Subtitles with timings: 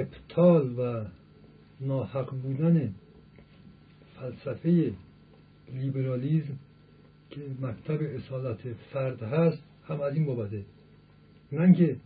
[0.00, 1.04] ابطال و
[1.80, 2.94] ناحق بودن
[4.20, 4.92] فلسفه
[5.74, 6.58] لیبرالیزم
[7.30, 8.58] که مکتب اصالت
[8.92, 10.62] فرد هست هم از این بابته.
[11.52, 11.96] نه که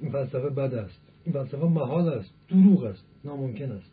[0.00, 1.00] این فلسفه بد است.
[1.24, 3.90] این فلسفه محال است دروغ است ناممکن است.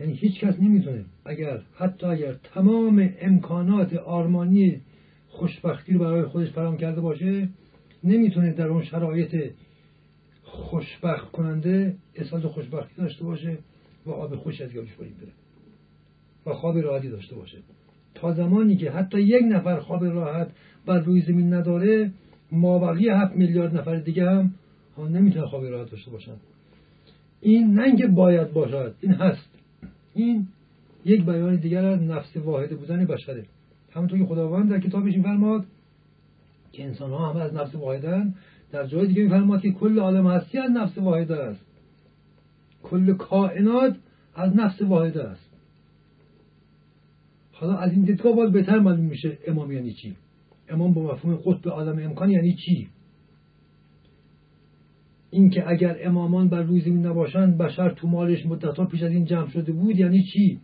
[0.00, 4.80] یعنی هیچ کس نمی‌تونه اگر حتی اگر تمام امکانات آرمانی
[5.28, 7.48] خوشبختی رو برای خودش فراهم کرده باشه
[8.04, 9.52] نمی‌تونه در اون شرایط
[10.58, 13.58] خوشبخت کننده احساس خوشبختی داشته باشه
[14.06, 15.32] و آب خوش از گلوش پایین بره
[16.46, 17.58] و خواب راحتی داشته باشه.
[18.14, 20.48] تا زمانی که حتی یک نفر خواب راحت
[20.86, 22.10] بر روی زمین نداره
[22.52, 24.54] مابقی هفت میلیارد نفر دیگه هم
[24.98, 26.34] نمی‌تونه خواب راحت داشته باشن.
[27.40, 29.48] این نه باید باشد این هست.
[30.14, 30.46] این
[31.04, 33.44] یک بیان دیگر از نفس واحد بودن بشره.
[33.92, 35.64] همونطور که خداوند در کتابش فرماد
[36.72, 38.34] که انسان ها همه از نفس واحدن
[38.72, 41.66] در جای دیگه میفرماد که کل عالم هستی از نفس واحده است.
[42.82, 43.96] کل کائنات
[44.34, 45.48] از نفس واحده است.
[47.52, 50.16] حالا از این دیدگاه باز بهتر معلوم میشه امام یعنی چی.
[50.68, 52.88] امام با مفهوم قطب عالم امکان یعنی چی؟
[55.30, 59.48] اینکه اگر امامان بر روی زمین نباشند بشر تو مالش مدتها پیش از این جمع
[59.48, 60.60] شده بود یعنی چی؟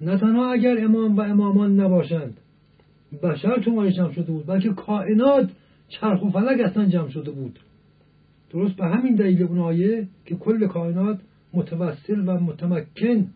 [0.00, 2.36] نه تنها اگر امام و امامان نباشند
[3.22, 5.50] بشر تو مالش جمع شده بود بلکه کائنات
[5.88, 7.58] چرخ و فلک اصلا جمع شده بود.
[8.50, 11.20] درست به همین دلیل اون آیه که کل کائنات
[11.54, 13.30] متوسل و متمکن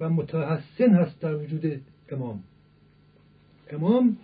[0.00, 1.80] و متحسن هست در وجود
[2.10, 2.40] امام.
[3.70, 4.16] امام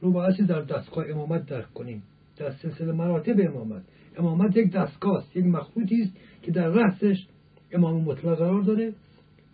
[0.00, 2.02] رو باید در دستگاه امامت درک کنیم.
[2.36, 3.82] در سلسله مراتب امامت.
[4.18, 6.12] امامت یک دستگاه است یک مخلوطی است
[6.42, 7.26] که در رأسش
[7.72, 8.92] امام مطلق قرار داره.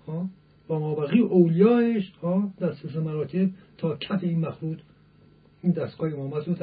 [0.07, 0.29] ها؟
[0.71, 3.49] و مابقی اولیایش ها؟ در سلسله مراتب
[3.79, 4.79] تا کف این مخلوط
[5.63, 6.55] این دستگاه امامت رو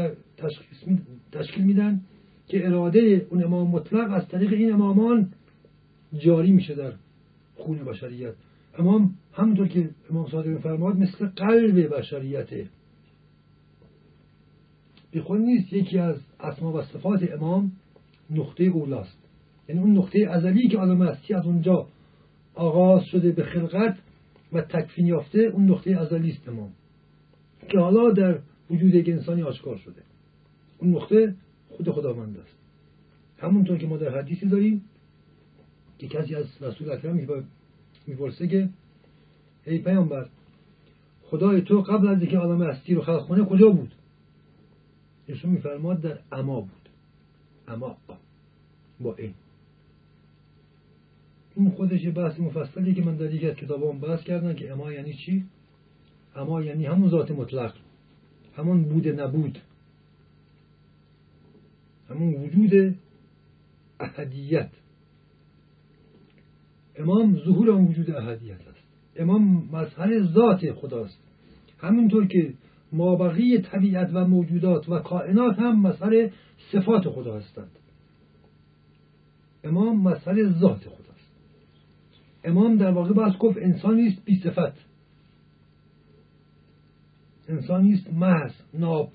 [1.32, 2.02] تشکیل میدن
[2.48, 5.32] که اراده اون امام مطلق از طریق این امامان
[6.18, 6.94] جاری میشه در
[7.56, 8.34] خون بشریت.
[8.80, 12.68] امام همونطور که امام صادق میفرماد مثل قلب بشریته
[15.12, 17.72] به خود نیست یکی از اسما و صفات امام
[18.30, 19.18] نقطه اولاست.
[19.70, 21.88] یعنی اون نقطه ازلی که عالم هستی از اونجا
[22.56, 23.98] آغاز شده به خلقت
[24.54, 26.70] و تکفین یافته اون نقطه ازلی است امام.
[27.70, 28.40] که حالا در
[28.70, 30.02] وجود یک انسانی آشکار شده.
[30.78, 31.36] اون نقطه
[31.70, 32.56] خود خداوند است.
[33.38, 34.84] همونطور که ما در حدیثی داریم
[36.00, 37.46] که کسی از رسول اکرم
[38.08, 38.70] می‌پرسه که
[39.66, 40.30] ای پیامبر
[41.24, 43.96] خدای تو قبل از اینکه عالم هستی رو خلق کنه کجا بود؟
[45.28, 46.90] ایشون میفرماد در اما بود.
[47.68, 47.98] اما
[49.00, 49.34] با این.
[51.56, 54.92] این خودش یه بحث مفصلی که من در یکی از کتابام بحث کردم که اما
[54.92, 55.46] یعنی چی؟
[56.36, 57.74] اما یعنی همون ذات مطلق.
[58.58, 59.60] همون بود نبود.
[62.10, 62.96] همون وجود
[64.00, 64.70] احدیت.
[66.96, 68.88] امام ظهور اون وجود احدیت است.
[69.16, 71.20] امام مظهر ذات خداست.
[71.80, 72.54] همونطور که
[72.92, 76.30] مابقی طبیعت و موجودات و کائنات هم مظهر
[76.72, 77.72] صفات خدا هستند.
[79.64, 81.32] امام مظهر ذات خداست.
[82.44, 84.87] امام در واقع باز گفت انسانی است بی صفت.
[87.50, 89.12] انسانی است محض ناب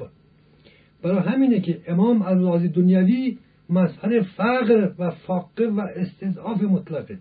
[1.02, 3.38] برای همینه که امام از لحاظ دنیوی
[3.70, 7.19] مظهر فقر و فاقه و استضعاف مطلقه.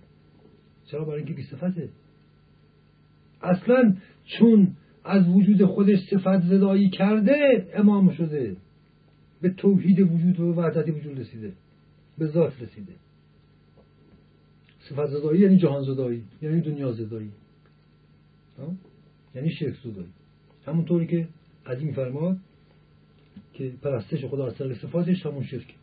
[0.86, 1.90] چرا؟ برای اینکه بی صفته.
[3.42, 4.68] اصلا چون
[5.04, 8.56] از وجود خودش صفت زدایی کرده امام شده.
[9.42, 11.54] به توحید وجود و وحدت وجود رسیده.
[12.18, 12.94] به ذات رسیده.
[14.80, 17.32] صفت زدایی یعنی جهان زدایی یعنی دنیا زدایی.
[19.36, 20.10] یعنی شرک زدایی.
[20.66, 21.28] همونطوری که
[21.66, 22.38] قدیم فرماد
[23.54, 25.76] که پرستش خدا از طریق صفاتش همون شرک.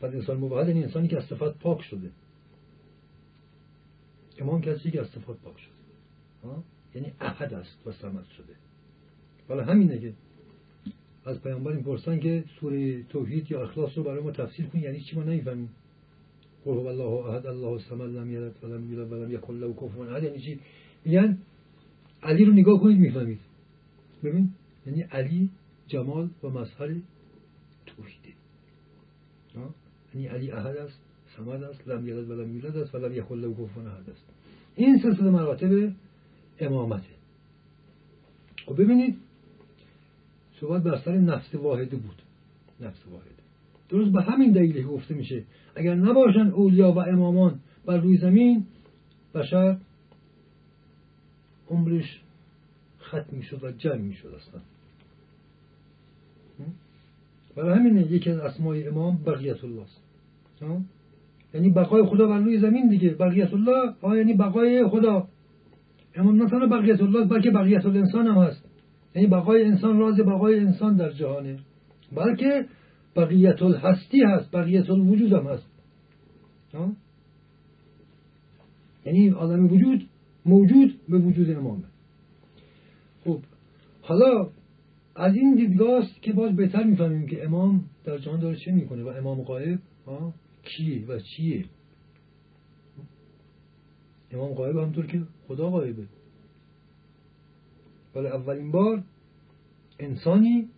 [0.00, 2.10] بعد انسان مبهد یعنی انسانی که از صفات پاک شده.
[4.38, 5.72] امام کسی که از صفات پاک شده؟
[6.94, 8.54] یعنی احد است و سمت شده.
[9.48, 10.12] ولی همینه که
[11.24, 15.00] از پیامبر این پرسن که سوره توحید یا اخلاص رو برای ما تفسیر کن یعنی
[15.00, 15.68] چی ما نمی‌فهمیم؟
[16.64, 20.22] قل هو الله احد الله الصمد لم یلد ولم یولد ولم یکن له کفوا احد
[20.24, 20.58] یعنی
[22.22, 23.40] علی رو نگاه کنید می‌فهمید.
[24.24, 24.50] ببین
[24.86, 25.50] یعنی علی
[25.86, 26.94] جمال و مظهر
[27.86, 28.34] توحیده.
[30.14, 31.00] یعنی علی احد است
[31.36, 34.24] سمد است لم یلد ولم یولد است ولم یکن له کفوا احد است.
[34.76, 35.92] این سلسله مراتب
[36.60, 37.06] امامته.
[38.66, 39.18] خب ببینید
[40.60, 42.22] صحبت بر سر نفس واحده بود.
[42.80, 43.30] نفس واحده
[43.88, 45.44] درست به همین دلیل گفته میشه
[45.74, 48.66] اگر نباشن اولیا و امامان بر روی زمین
[49.34, 49.76] بشر
[51.70, 52.20] عمرش
[53.02, 54.60] ختم می‌شد و جمع می‌شد اصلا.
[57.56, 60.00] برای همین یکی از اسمای امام بقیت الله است
[61.54, 63.10] یعنی بقای خدا بر روی زمین دیگه.
[63.10, 65.28] بقیت الله آه یعنی بقای خدا.
[66.14, 68.64] امام نه تنها بقیت الله بلکه بقیت الانسان هم هست.
[69.14, 71.58] یعنی بقای انسان راز بقای انسان در جهانه.
[72.12, 72.66] بلکه
[73.16, 75.66] بقیت الهستی هست بقیت الوجود هم هست.
[79.06, 80.06] یعنی آدم وجود
[80.46, 81.84] موجود به وجود امامه.
[83.24, 83.40] خب
[84.02, 84.50] حالا
[85.16, 89.08] از این دیدگاه که باز بهتر می‌فهمیم که امام در جهان داره چه می‌کنه و
[89.08, 89.78] امام قائب
[90.62, 91.64] کیه و چیه؟
[94.30, 96.06] امام قائب همطور که خدا قائبه
[98.14, 99.02] ولی اولین بار
[99.98, 100.68] انسانی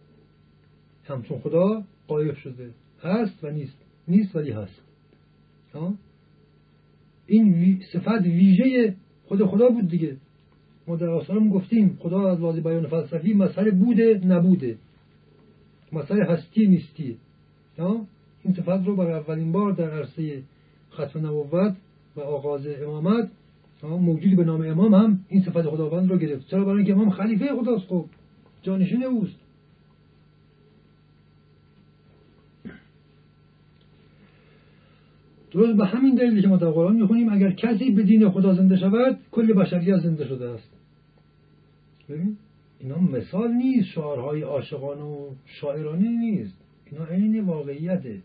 [1.05, 2.71] همچون خدا قایب شده.
[3.03, 3.77] هست و نیست.
[4.09, 4.83] نیست ولی هست.
[7.27, 8.97] این صفت ویژه
[9.33, 10.17] خود خدا بود دیگه.
[10.89, 14.77] ما در آسانم گفتیم خدا از لحاظ بیان فلسفی مسئله بوده نبوده.
[15.93, 17.17] مسئله هستی نیستی.
[18.45, 20.43] این صفت رو برای اولین بار در عرصه
[20.93, 21.75] ختم نبوت
[22.17, 23.31] و آغاز امامت
[23.83, 26.49] موجودی به نام امام هم این صفت خداوند رو گرفت.
[26.49, 28.05] چرا؟ برای اینکه امام خلیفه خداست خب.
[28.63, 29.42] جانشین اوست.
[35.53, 38.77] درست به همین دلیلی که ما در قرآن می‌خونیم اگر کسی به دین خدا زنده
[38.77, 40.71] شود کل بشریت زنده شده است.
[42.09, 42.37] ببین
[42.81, 46.55] اینا مثال نیست شعارهای عاشقان و شاعرانه نیست.
[46.91, 48.19] اینا عین واقعیته.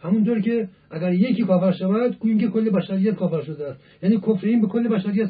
[0.00, 3.80] همونطور که اگر یکی کافر شود گوییم که کل بشریت کافر شده است.
[4.02, 5.28] یعنی کفر این به کل بشریت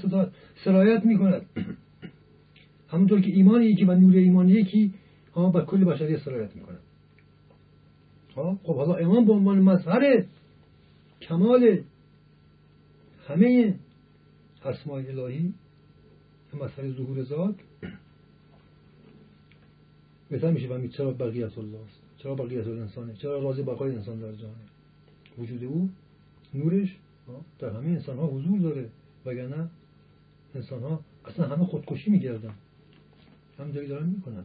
[0.65, 1.43] سرایت می‌کند.
[2.93, 4.95] همونطور که ایمان یکی و نور ایمان یکی
[5.35, 6.79] ها به کل بشریت سرایت می‌کند.
[8.35, 10.25] خب حالا ایمان به عنوان مظهر
[11.29, 11.79] کمال
[13.29, 13.75] همه
[14.65, 15.55] اسماء الهی
[16.55, 17.55] مسئله ظهور ذات
[20.31, 24.33] بهتر میشه فهمید چرا بقیت الله است چرا بقیت انسانه چرا راز بقای انسان در
[24.33, 24.57] جهانه
[25.39, 25.91] وجود او
[26.55, 26.97] نورش
[27.59, 28.89] در همه انسان ها حضور داره
[29.27, 29.69] وگرنه
[30.55, 32.55] انسان ها اصلا همه خودکشی میگردن
[33.59, 34.45] هم جایی دارن می‌کنن.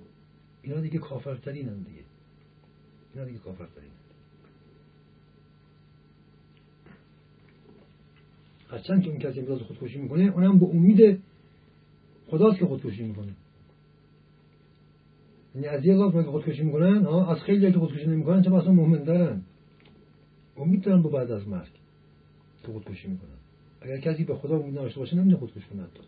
[0.61, 2.03] اینا دیگه کافرترین هم دیگه.
[3.13, 3.96] اینا دیگه کافرترین
[8.69, 11.19] هرچند که اون کسی امراض خودکشی می‌کنه اونم به امید
[12.27, 13.33] خداست که خودکشی می‌کنه.
[15.55, 18.71] یعنی از یه لاف که خودکشی می‌کنن؟ ها از خیلی که خودکشی نمی‌کنن چه اصلا
[18.71, 19.41] مؤمن دارن
[20.57, 21.71] امید دارن با بعد از مرگ
[22.61, 23.29] که خودکشی می‌کنن.
[23.81, 25.99] اگر کسی به خدا امید نداشته باشه نمیده خودکشی کنه حتی.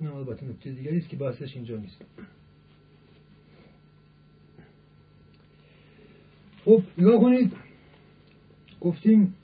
[0.00, 2.04] این البته نکته دیگری است که بحثش اینجا نیست.
[6.64, 7.52] خب نگاه کنید.
[8.80, 9.34] گفتیم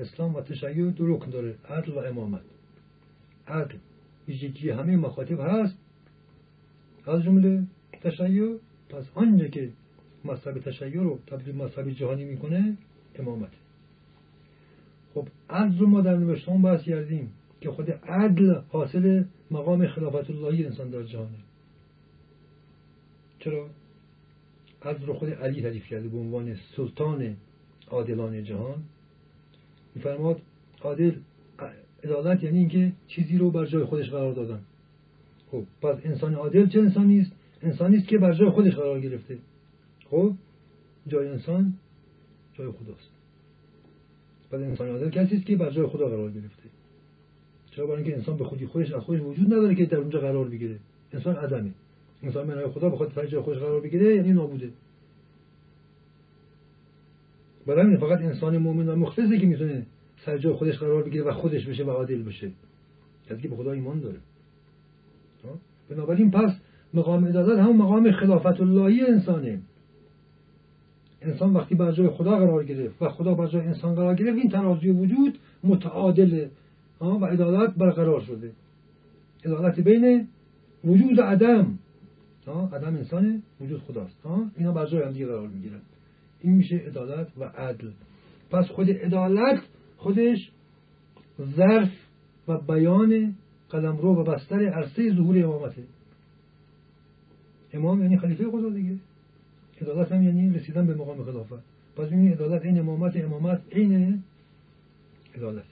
[0.00, 1.54] اسلام و تشیع دو رکن داره.
[1.68, 2.42] عدل و امامت.
[3.48, 3.76] عدل.
[4.28, 5.76] ویژگی همه مخاطب هست.
[7.06, 7.62] از جمله
[8.00, 8.56] تشیع.
[8.88, 9.70] پس آنجا که
[10.24, 12.76] مذهب تشیع رو تبدیل مذهب جهانی می‌کنه
[13.18, 13.52] امامت.
[15.14, 20.64] خب عدل رو ما در نوشتان بحث کردیم که خود عدل حاصل مقام خلافت اللهی
[20.64, 21.38] انسان در جهانه.
[23.38, 23.70] چرا؟
[24.82, 27.36] عدل رو خود علی تعریف کرده به عنوان سلطان
[27.90, 28.82] عادلان جهان.
[29.94, 30.40] میفرماد
[30.82, 31.12] عادل
[32.04, 34.60] عدالت یعنی اینکه چیزی رو بر جای خودش قرار دادن.
[35.50, 37.32] خب پس انسان عادل چه انسانی است
[37.62, 39.38] انسانی است که بر جای خودش قرار گرفته.
[40.10, 40.32] خب
[41.06, 41.74] جای انسان
[42.54, 43.10] جای خداست.
[44.50, 46.68] پس انسان عادل کسی است که بر جای خدا قرار گرفته.
[47.70, 50.48] چرا؟ برای اینکه انسان به خودی خودش از خودش وجود نداره که در اونجا قرار
[50.48, 50.78] بگیره.
[51.12, 51.70] انسان عدمه.
[52.22, 54.70] انسان منهای خدا بخواد جای خودش قرار بگیره یعنی نابوده.
[57.74, 59.86] برای فقط انسان مؤمن و مخلصی که می‌تونه
[60.26, 62.50] سر جای خودش قرار بگیره و خودش بشه و عادل بشه.
[63.30, 64.18] کسی که به خدا ایمان داره.
[65.90, 66.52] بنابراین پس
[66.94, 69.58] مقام عدالت همون مقام خلافت اللهی انسانه.
[71.22, 74.48] انسان وقتی بر جای خدا قرار گرفت و خدا بر جای انسان قرار گرفت این
[74.50, 76.50] ترازی وجود متعادله
[77.00, 78.50] و عدالت برقرار شده.
[79.44, 80.28] عدالت بین
[80.84, 81.78] وجود عدم.
[82.72, 84.16] عدم انسانه وجود خداست.
[84.56, 85.80] اینا بر جای هم دیگه قرار می‌گیرن.
[86.42, 87.90] این میشه عدالت و عدل.
[88.50, 89.62] پس خود عدالت
[89.96, 90.50] خودش
[91.56, 91.90] ظرف
[92.48, 93.34] و بیان
[93.70, 95.82] قلمرو و بستر عرصه ظهور امامته.
[97.72, 98.96] امام یعنی خلیفه خدا دیگه.
[99.80, 101.64] عدالت هم یعنی رسیدن به مقام خلافت.
[101.96, 104.22] پس این عدالت این امامت امامت عین
[105.36, 105.64] عدالت.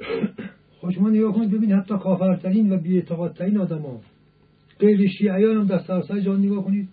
[0.80, 4.00] خوش شما نگاه کنید ببینید حتی کافرترین و بیاعتقادترین آدم ها
[4.78, 6.88] غیر شیعیان هم در سرسای جان نگاه کنید.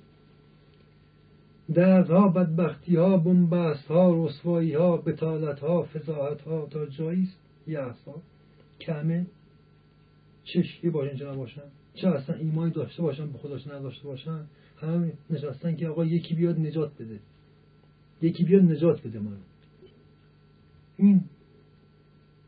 [1.73, 4.29] دردها ها ها
[4.77, 7.29] ها بتالت ها فضاحت ها تا جایی
[7.67, 8.07] است.
[8.07, 8.21] ها.
[8.81, 9.25] کمه.
[10.43, 11.61] چشکی باشن چه نباشن
[11.95, 14.45] چه اصلا ایمانی داشته باشن به خودش نداشته باشن.
[14.77, 17.19] هم نشستن که آقا یکی بیاد نجات بده.
[18.21, 19.31] یکی بیاد نجات بده ما
[20.97, 21.23] این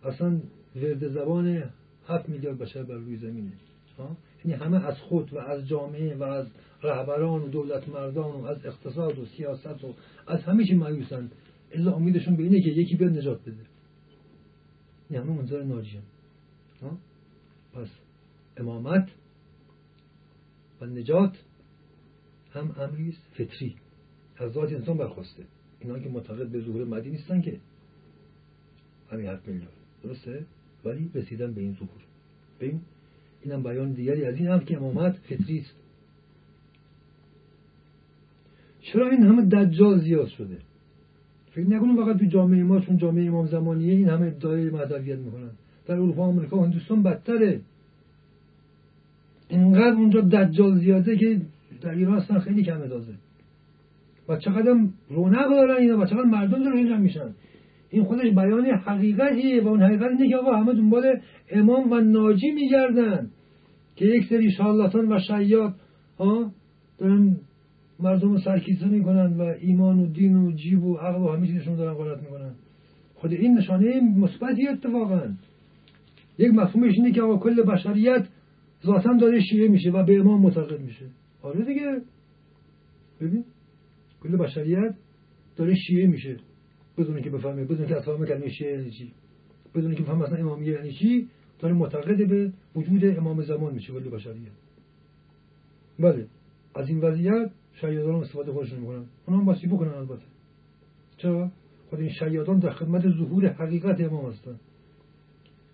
[0.04, 0.40] اصلا
[0.76, 1.64] ورد زبان
[2.08, 3.52] هفت میلیارد بشر بر روی زمینه.
[4.46, 6.48] یعنی همه از خود و از جامعه و از
[6.84, 9.94] رهبران و دولت مردان و از اقتصاد و سیاست و
[10.28, 11.32] از همه چی مایوسن.
[11.72, 13.66] الا امیدشون به اینه که یکی بیاد نجات بده.
[15.10, 16.00] این همه منظر ناجی
[17.74, 17.88] پس
[18.58, 19.10] امامت
[20.82, 21.38] و نجات
[22.52, 23.76] هم امری فطری.
[24.38, 25.44] از ذات انسان برخواسته.
[25.80, 27.60] اینا که معتقد به ظهور مدی نیستن که.
[29.12, 29.74] همین حرف میلیارد
[30.04, 30.46] درسته؟
[30.86, 32.02] ولی رسیدن به این ظهور.
[32.60, 32.82] ببین
[33.44, 35.76] اینم بیان دیگری از این هم که امامت فطری است.
[38.82, 40.58] چرا این همه دجال زیاد شده؟
[41.52, 45.50] فکر نکنیم فقط تو جامعه ما چون جامعه امام زمانیه این همه ادعای مدویت می‌کنن.
[45.88, 47.62] در اروپا آمریکا و هندوستان بدتره.
[49.50, 51.42] اینقدر اونجا دجال زیاده که
[51.82, 53.14] در ایران اصلا خیلی کم ادازه
[54.30, 54.76] و چقدر
[55.10, 57.30] رونق دارن اینا و چقدر مردم دارن اینجا میشن.
[57.94, 61.20] این خودش بیان حقیقتیه و اون حقیقت اینه که آقا همه دنبال
[61.52, 63.30] امام و ناجی میگردن
[63.96, 65.76] که یک سری شالاتان و شیاد
[66.20, 66.52] ها
[66.98, 67.38] دارن
[68.00, 71.76] مردم رو سرکیسه می‌کنن و ایمان و دین و جیب و عقل و همه چیزشون
[71.76, 72.52] دارن غلط می‌کنن.
[73.16, 75.22] خود این نشانه مثبتی اتفاقا.
[76.38, 78.28] یک مفهومش اینه که آقا کل بشریت
[78.86, 81.06] ذاتا داره شیعه میشه و به امام معتقد میشه.
[81.42, 82.02] آره دیگه.
[83.22, 83.44] ببین
[84.24, 84.96] کل بشریت
[85.56, 86.38] داره شیعه میشه.
[86.98, 89.12] بدون که بفهمه بدون که اصلا کلمه شیعه یعنی چی؟
[89.76, 91.28] بدون که بفهمه اصلا امامیه یعنی چی؟
[91.60, 94.52] داره معتقد به وجود امام زمان میشه کل بشریت.
[96.00, 96.28] بله
[96.76, 99.04] از این وضعیت شیادان استفاده خودشون می‌کنن.
[99.28, 100.26] اونا هم باسی بکنن البته.
[101.18, 101.52] چرا؟
[101.90, 104.56] خود این شیادان در خدمت ظهور حقیقت امام هستن.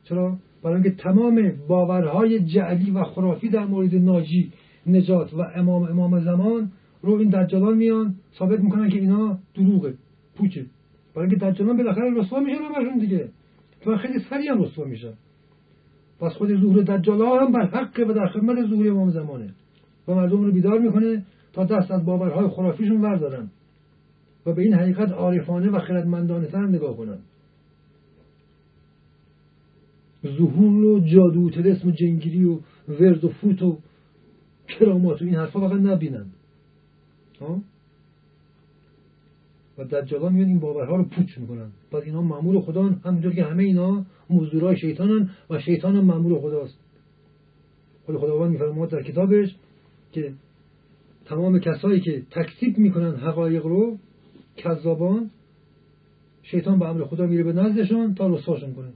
[0.03, 4.51] چرا؟ برای اینکه تمام باورهای جعلی و خرافی در مورد ناجی
[4.87, 6.71] نجات و امام امام زمان
[7.01, 9.93] رو این دجالان میان ثابت می‌کنن که اینا دروغه
[10.35, 10.65] پوچه.
[11.19, 13.29] برای اینکه دجالان بالاخره رسوا میشن همشون دیگه.
[13.81, 15.13] تو خیلی سریع هم رسوا میشن
[16.19, 19.53] پس خود ظهور دجال هم بر حق و در خدمت ظهور امام زمانه.
[20.07, 23.49] و مردم رو بیدار می‌کنه تا دست از باورهای خرافیشون وردارن
[24.45, 27.17] و به این حقیقت عارفانه و خردمندانه تر نگاه کنن.
[30.25, 32.59] ظهور و جادو و تلسم و جنگیری و
[32.89, 33.77] ورد و فوت و
[34.67, 36.25] کرامات و این حرفا فقط نبینن.
[39.79, 41.67] و دجالا میان این باورها رو پوچ می‌کنن.
[41.91, 46.79] پس اینا معمول خدا همونطور که همه اینا مزدورای شیطانن و شیطان هم معمول خداست.
[48.05, 49.55] خود خداوند میفرماد در کتابش
[50.11, 50.33] که
[51.25, 53.97] تمام کسایی که تکذیب می‌کنن حقایق رو
[54.57, 55.29] کذابان
[56.43, 58.89] شیطان به امر خدا میره به نزدشون تا رسواشون کنه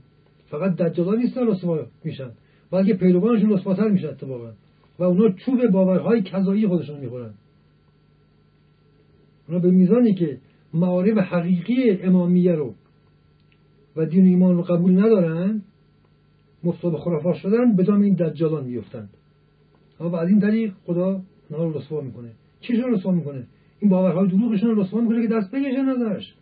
[0.50, 2.30] فقط دجالا نیستن رسوا میشن.
[2.70, 4.50] بلکه پیروانشون رسواتر میشن اتفاقا.
[4.98, 7.34] و اونا چوب باورهای کذایی خودشون می‌خورن.
[9.48, 10.38] اونا به میزانی که
[10.74, 12.74] معارف حقیقی امامیه رو
[13.96, 15.62] و دین ایمان رو قبول ندارن
[16.64, 19.10] به خرافات شدن به دام این دجالان میفتند
[20.00, 22.30] و از این طریق خدا اونا رو رسوا می‌کنه.
[22.60, 23.46] چیشون رسوا می‌کنه؟
[23.80, 26.34] این باورهای دروغشون رو رسوا می‌کنه که دست بگیشن ازش.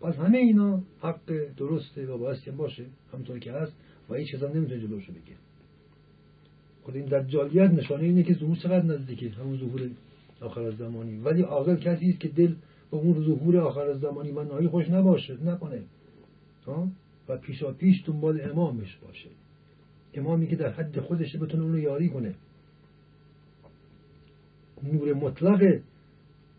[0.00, 3.72] پس همه اینا حق درسته و که باشه همونطور که هست
[4.10, 5.36] و هیچ کس نمی‌تونه جلوشو بگه
[6.82, 9.80] خود این دجالیت نشانه اینه که ظهور چقدر نزدیکه؟ همون ظهور
[10.40, 11.16] آخر زمانی.
[11.16, 12.54] ولی عاقل کسی است که دل
[12.90, 15.82] به اون ظهور آخر زمانی من نهایی خوش نباشه نکنه.
[17.28, 19.28] و پیشا پیش دنبال امامش باشه.
[20.14, 22.34] امامی که در حد خودش بتونه اونو یاری کنه.
[24.82, 25.80] نور مطلق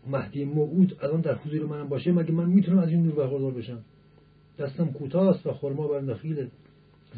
[0.06, 3.84] مهدی موعود الان در حضور منم باشه مگه من می‌تونم از این نور برخوردار بشم؟
[4.58, 6.48] دستم کوتاست و خرما بر نخیله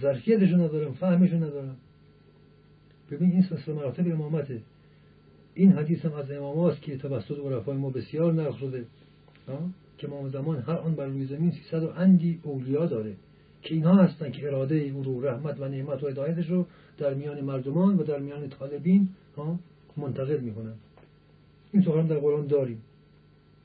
[0.00, 1.76] ظرفیتشو ندارم فهمشو ندارم.
[3.10, 4.60] ببین این سلسله مراتب امامته.
[5.54, 8.84] این حدیث هم از امام که توسط عرفای ما بسیار نقل شده
[9.98, 13.14] که امام زمان هر آن بر روی زمین 300 و اندی اولیا داره
[13.62, 16.66] که اینها هستن که اراده او رو رحمت و نعمت و هدایتش رو
[16.98, 19.08] در میان مردمان و در میان طالبین
[19.96, 20.74] منتقل می‌کنن.
[21.72, 22.82] این سخن در قرآن داریم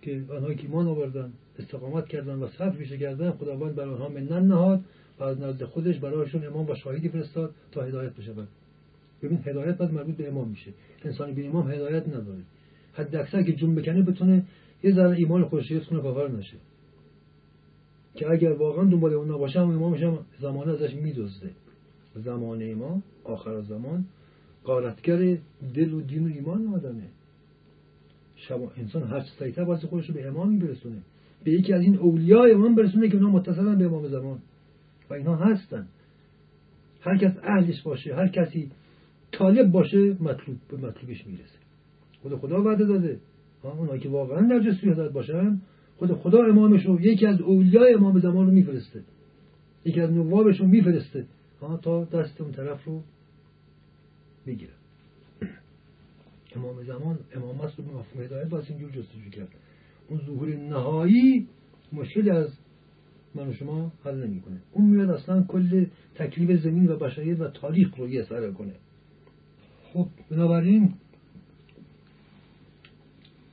[0.02, 4.48] که آنهایی که ایمان آوردن استقامت کردن و صبر پیشه کردن خداوند بر آنها منن
[4.48, 4.82] نهاد
[5.20, 8.48] و از نزد خودش برایشون امام و شاهدی فرستاد تا هدایت بشود.
[9.24, 10.72] ببین هدایت باید مربوط به امام میشه.
[11.06, 12.42] انسانی بی امام هدایت نداره.
[12.94, 14.44] حد اکثر که جون بکنه بتونه
[14.84, 16.58] یه ذره ایمان خودش حفظ کنه کافر نشه.
[18.16, 21.50] که اگر واقعا دنبال اون نباشه هم امامش هم زمانه ازش میدزده.
[22.16, 24.06] زمان امام آخر زمان
[24.64, 25.38] قارتگر
[25.74, 27.04] دل و دین و ایمان آدمه.
[28.36, 30.98] شما انسان هر سریعتر باید خودش رو به امام برسونه
[31.44, 34.40] به یکی از این اولیاء امام برسونه که اونا متصلن به امام زمان.
[35.10, 35.88] و اینها هستن.
[37.02, 38.72] هر کس اهلش باشه هر کسی
[39.38, 41.60] طالب باشه مطلوب به مطلوبش می‌رسه.
[42.22, 43.20] خود خدا وعده داده.
[43.64, 45.62] اونایی که واقعا در جستجوی حضرت باشن
[45.98, 49.04] خود خدا امامش رو یکی از اولیای امام زمان رو میفرسته.
[49.86, 51.26] یکی از نوابش رو میفرسته
[51.82, 53.02] تا دست اون طرف رو
[54.48, 54.72] بگیره
[56.56, 59.48] امام زمان امامت رو به مفهوم هدایت باید اینجور جستجو کرد.
[60.10, 61.48] اون ظهور نهایی
[61.94, 62.50] مشکل از
[63.36, 64.62] من و شما حل نمی‌کنه.
[64.72, 68.74] اون میاد اصلا کل تکلیف زمین و بشریت و تاریخ رو یه سره کنه.
[69.96, 70.94] خب بنابراین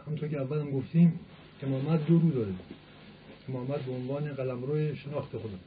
[0.07, 1.21] همونطور که اولم گفتیم
[1.63, 2.55] امامت دو رو داره.
[3.49, 5.59] امامت به عنوان قلمرو شناخت خدا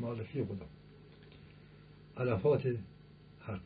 [0.00, 0.66] معرفی خدا
[2.16, 2.66] علفات
[3.40, 3.60] حق.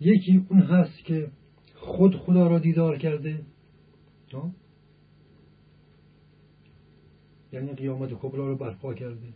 [0.00, 1.30] یکی اون هست که
[1.74, 3.44] خود خدا را دیدار کرده.
[7.52, 9.28] یعنی قیامت کبرا رو برپا کرده.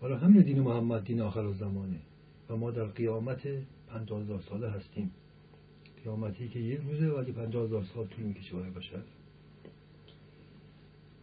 [0.00, 2.00] حالا همین دین محمد دین آخر زمانه
[2.50, 3.48] و ما در قیامت
[3.88, 5.10] پنجاه ساله هستیم.
[6.04, 9.02] قیامتی که یک روزه ولی پنجاه هزار سال طول می‌کشه برای بشر.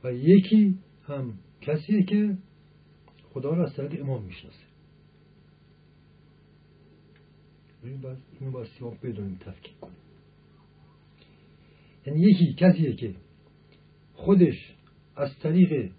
[0.03, 2.37] و یکی هم کسیه که
[3.33, 4.63] خدا را از طریق امام می‌شناسه.
[7.83, 9.97] اینو باید سیاه بدونیم تفکیک کنیم.
[12.05, 13.15] یعنی یکی کسیه که
[14.13, 14.75] خودش
[15.15, 15.91] از طریق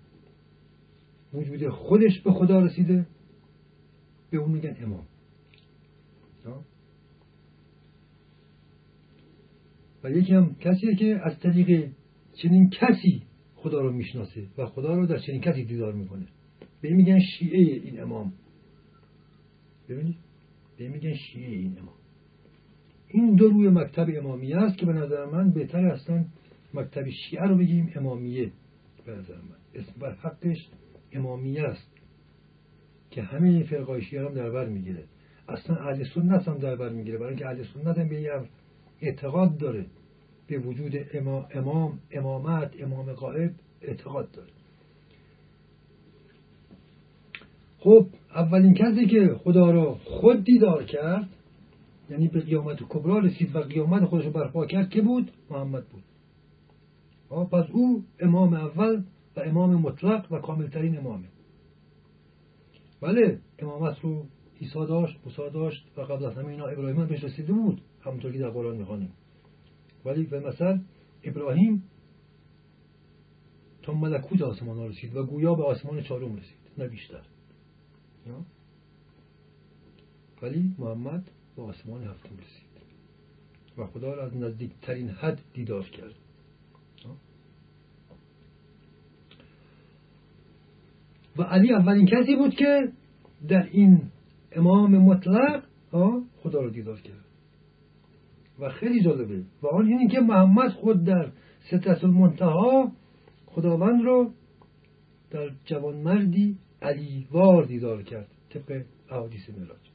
[1.32, 3.06] وجود خودش به خدا رسیده
[4.30, 5.06] به اون میگن امام.
[10.05, 11.91] و یکی هم کسیه که از طریق
[12.43, 13.23] چنین کسی
[13.55, 16.27] خدا رو می‌شناسه و خدا رو در چنین کسی دیدار می‌کنه.
[16.81, 18.33] به میگن شیعه این امام.
[19.88, 20.17] ببینید؟
[20.79, 21.95] به میگن شیعه این امام.
[23.09, 26.27] این دو روی مکتب امامیه است که به نظر من بهتر هستن
[26.75, 28.53] مکتب شیعه رو بگیم امامیه.
[29.07, 29.81] به نظر من.
[29.81, 30.69] اسم بر حقش
[31.12, 31.91] امامیه است.
[33.11, 35.05] که همه فرقای شیعه هم در بر می‌گیره.
[35.49, 37.19] اصلا اهل سنت هم در بر می‌گیره.
[37.19, 38.21] برای اینکه اهل سنت هم به
[39.03, 39.87] اعتقاد داره.
[40.47, 40.93] به وجود
[41.55, 43.51] امام امامت امام قائب
[43.83, 44.51] اعتقاد داره.
[47.79, 51.29] خب اولین کسی که خدا را خود دیدار کرد
[52.11, 56.03] یعنی به قیامت کبرا رسید و قیامت خودش رو برپا کرد که بود؟ محمد بود.
[57.49, 59.03] پس او امام اول
[59.37, 61.29] و امام مطلق و کاملترین امامه.
[63.01, 64.27] بله امامت رو
[64.61, 67.81] عیسی داشت موسی داشت و قبل از همه اینا ابراهیم بهش رسیده بود.
[68.05, 69.12] همونطور که در قرآن می‌خوانیم.
[70.05, 70.79] ولی به مثل
[71.23, 71.83] ابراهیم
[73.83, 77.23] تا ملکوت آسمان ها رسید و گویا به آسمان چهارم رسید نه بیشتر.
[80.43, 82.73] ولی محمد به آسمان هفتم رسید.
[83.79, 86.15] و خدا را از نزدیکترین حد دیدار کرد.
[91.37, 92.93] و علی اولین کسی بود که
[93.49, 94.11] در این
[94.53, 95.65] امام مطلق
[96.43, 97.25] خدا را دیدار کرد.
[98.59, 99.43] و خیلی جالبه.
[99.62, 102.93] و آن اینه که محمد خود در سترت المنتها
[103.47, 104.31] خداوند رو
[105.31, 109.93] در جوانمردی علیوار دیدار کرد طبق احادیث مراج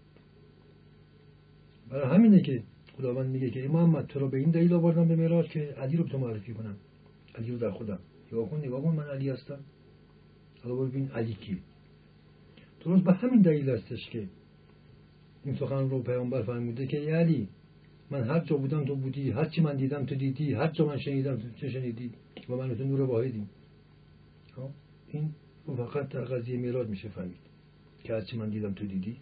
[1.89, 2.63] برای همینه که
[2.98, 6.04] خداوند میگه که محمد تو رو به این دلیل آوردم به مراج که علی رو
[6.04, 6.76] به تو معرفی کنم.
[7.36, 8.00] علی رو در خودم.
[8.32, 9.60] نگاه کن نگاه کن من علی هستم.
[10.63, 11.58] حالا ببین علی کی.
[12.86, 14.28] درست به همین دلیل هستش که
[15.46, 17.48] این سخن رو پیامبر فرموده که علی
[18.12, 20.98] من هر جا بودم تو بودی هر چی من دیدم تو دیدی هر جا من
[20.98, 22.12] شنیدم تو شنیدی
[22.50, 23.50] و من تو نور واحدیم.
[24.56, 24.70] خب؟
[25.08, 25.34] این
[25.78, 27.38] فقط در قضیه میراد میشه فهمید
[28.04, 29.17] که هر چی من دیدم تو دیدی.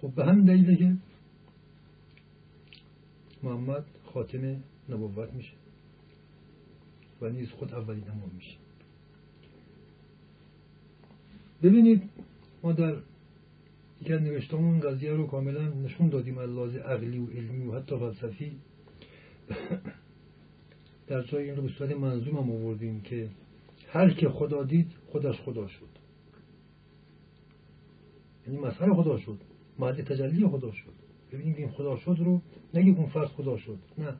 [0.00, 0.96] خب به همین دلیله که
[3.42, 5.52] محمد خاتم نبوت میشه
[7.20, 8.56] و نیز خود اولین امام میشه.
[11.62, 12.02] ببینید
[12.62, 12.96] ما در
[14.04, 18.56] یکی از نوشتمون قضیه رو کاملا نشون دادیم از عقلی و علمی و حتی فلسفی.
[21.06, 23.28] در جای این رو به صورت منظوم هم آوردیم که
[23.88, 25.88] هر که خدا دید خودش خدا شد.
[28.46, 29.38] یعنی مظهر خدا شد
[29.78, 30.92] محل تجلی خدا شد.
[31.32, 32.40] ببینید این خدا شد رو
[32.74, 34.14] نگه اون فرد خدا شد نه.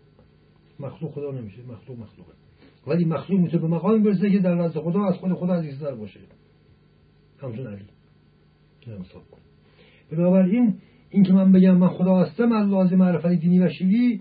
[0.80, 2.32] مخلوق خدا نمیشه مخلوق مخلوقه.
[2.86, 6.20] ولی مخلوق می‌تونه به مقام برسه که در نزد خدا از خود خدا عزیزتر باشه.
[7.38, 7.84] همچون علی.
[10.10, 10.74] بنابراین
[11.10, 14.20] این که من بگم من خدا هستم از لازم معرفت دینی و شیعی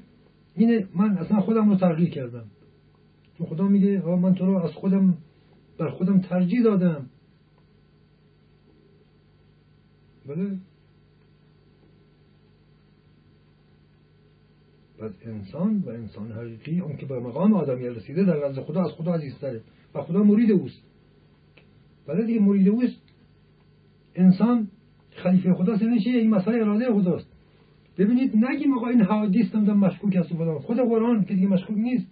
[0.56, 2.46] اینه من اصلا خودم رو تغییر کردم.
[3.38, 5.18] چون خدا میگه من تو رو از خودم
[5.78, 7.06] بر خودم ترجیح دادم.
[10.28, 10.58] بله؟
[15.00, 18.92] پس انسان و انسان حقیقی اون که به مقام آدمی رسیده در نزد خدا از
[18.92, 19.62] خدا عزیزتره
[19.96, 20.82] و خدا مرید اوست.
[22.08, 23.02] بله دیگه مرید اوست.
[24.16, 24.68] انسان
[25.24, 27.28] خلیفه خدا سنه چیه این مسئله اراده خداست.
[27.98, 32.08] ببینید نگیم آقا این حادیث نمی‌دونم مشکوک است و خود قرآن که دیگه مشکوک نیست.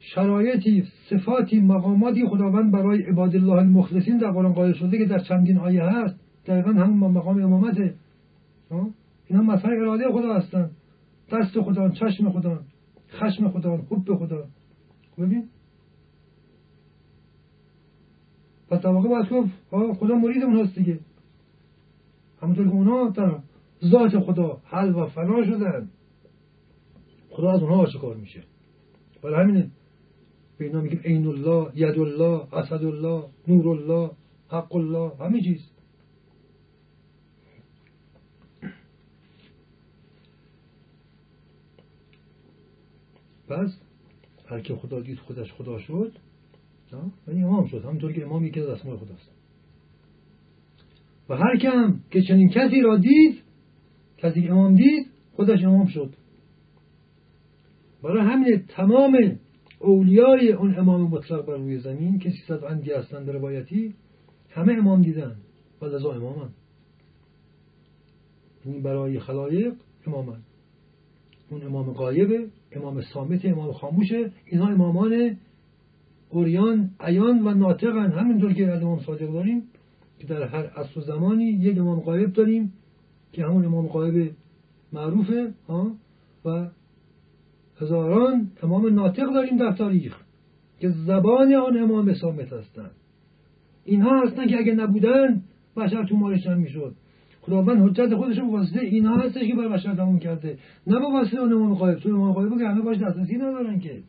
[0.00, 5.58] شرایطی صفاتی مقاماتی خداوند برای عباد الله المخلصین در قرآن قائل شده که در چندین
[5.58, 6.20] آیه هست.
[6.46, 7.94] دقیقا همون مقام امامته.
[9.26, 10.70] اینا مسئله اراده خدا هستن.
[11.32, 12.60] دست خدا چشم خدا
[13.10, 14.44] خشم خدا حب خدا
[15.18, 15.44] ببین.
[18.70, 19.26] پس در واقع باید
[19.94, 20.98] خدا مرید اونهاست دیگه.
[22.42, 23.38] همونطور که اونا در
[23.84, 25.90] ذات خدا حل و فنا شدن.
[27.30, 28.44] خدا از اونها آشکار میشه.
[29.22, 29.70] برای همینه
[30.58, 34.10] به اینا میگیم عین الله ید الله اسد الله نور الله
[34.48, 35.70] حق الله همه چیز.
[43.48, 43.78] پس
[44.46, 46.12] هر که خدا دید خودش خدا شد
[47.28, 47.84] یعنی امام شد.
[47.84, 49.35] همونطور که امام یکی از اسماء خداست.
[51.28, 53.42] و هر کم که چنین کسی را دید
[54.18, 56.14] کسی امام دید خودش امام شد.
[58.02, 59.38] برای همین تمام
[59.78, 63.94] اولیای اون امام مطلق بر روی زمین که سیصد اندی هستند روایتی
[64.50, 65.36] همه امام دیدن.
[65.82, 66.48] و لذا امامن
[68.66, 69.74] یعنی برای خلایق
[70.06, 70.38] امامن
[71.50, 75.36] اون امام قایبه امام سامت امام خاموشه اینا امامان
[76.28, 78.12] اوریان عیان و ناطقن.
[78.12, 79.62] همینطور که امام صادق داریم.
[80.18, 82.72] که در هر عصر و زمانی یک امام قایب داریم
[83.32, 84.30] که همون امام قایب
[84.92, 85.92] معروفه ها؟
[86.44, 86.66] و
[87.80, 90.16] هزاران امام ناطق داریم در تاریخ
[90.80, 92.90] که زبان آن امام سامت هستند.
[93.84, 95.42] اینها هستن که اگه نبودن
[95.76, 96.94] بشر تو مارش هم می‌شد.
[97.40, 100.58] خداوند حجت خودش رو واسطه اینها هستش که بر بشر تموم کرده.
[100.86, 104.02] نه با واسطه اون امام قایب تو امام قایب که همه باش دسترسی ندارن که.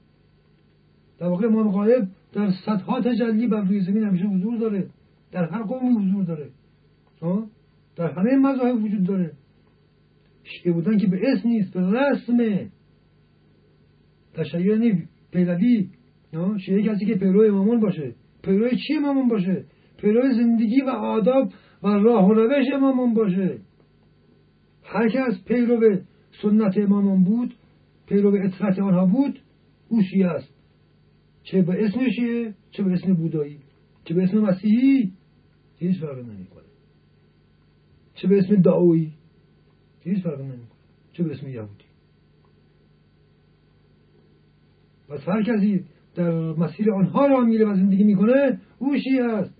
[1.19, 4.87] در واقع امام قایب در صدها تجلی بر روی زمین همیشه حضور داره.
[5.31, 6.49] در هر قومی حضور داره.
[7.95, 9.31] در همه مذاهب وجود داره.
[10.43, 12.69] شیعه بودن که به اسم نیست به رسمه
[14.33, 15.89] تشیع یعنی پیروی.
[16.65, 18.15] شیعه کسی که پیرو امامان باشه.
[18.43, 19.65] پیرو چی امامان باشه؟
[19.97, 21.51] پیرو زندگی و آداب
[21.83, 23.59] و راه و روش امامان باشه.
[24.83, 25.97] هر کس پیرو
[26.41, 27.53] سنت امامان بود
[28.07, 29.39] پیرو اطرت آنها بود
[29.89, 30.53] او شیعه است.
[31.43, 33.59] چه به اسم شیعه چه به اسم بودایی.
[34.05, 35.11] چه به اسم مسیحی
[35.77, 36.63] هیچ فرق نمی‌کنه.
[38.15, 39.11] چه به اسم دعوی
[40.01, 40.77] هیچ فرق نمی‌کنه.
[41.13, 41.83] چه به اسم یهودی.
[45.09, 45.85] پس هر کسی
[46.15, 49.53] در مسیر آنها را میره و زندگی می‌کنه او شیعه است.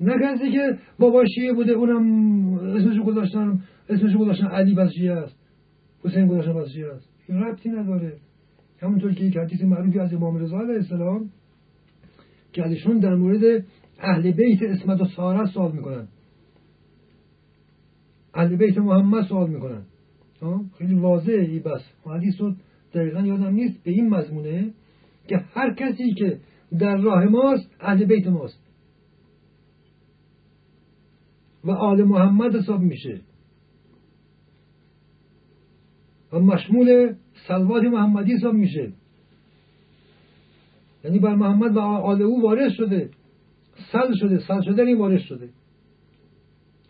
[0.00, 5.36] نه کسی که بابا شیعه بوده اونم اسمشو گذاشتن اسمشو گذاشتن علی بس شیعه است.
[6.04, 7.08] حسین گذاشتن بس شیعه است.
[7.28, 8.18] این ربطی نداره.
[8.80, 11.30] همونطور که یک حدیث معروفی از امام رضا علیه السلام
[12.52, 13.64] که ازشون در مورد
[14.02, 16.08] اهل بیت اسمت و ساره سوال می‌کنن.
[18.34, 19.82] اهل بیت محمد سوال می‌کنن.
[20.78, 22.54] خیلی واضحه این بس حدیث رو
[22.94, 23.84] دقیقا یادم نیست.
[23.84, 24.70] به این مضمونه
[25.28, 26.40] که هر کسی که
[26.78, 28.58] در راه ماست اهل بیت ماست.
[31.64, 33.20] و آل محمد حساب میشه.
[36.32, 37.14] و مشمول
[37.48, 38.92] سلوات محمدی حساب میشه.
[41.04, 43.10] یعنی بر محمد و آل او وارث شده.
[43.92, 45.48] سل شده سل شده این وارث شده.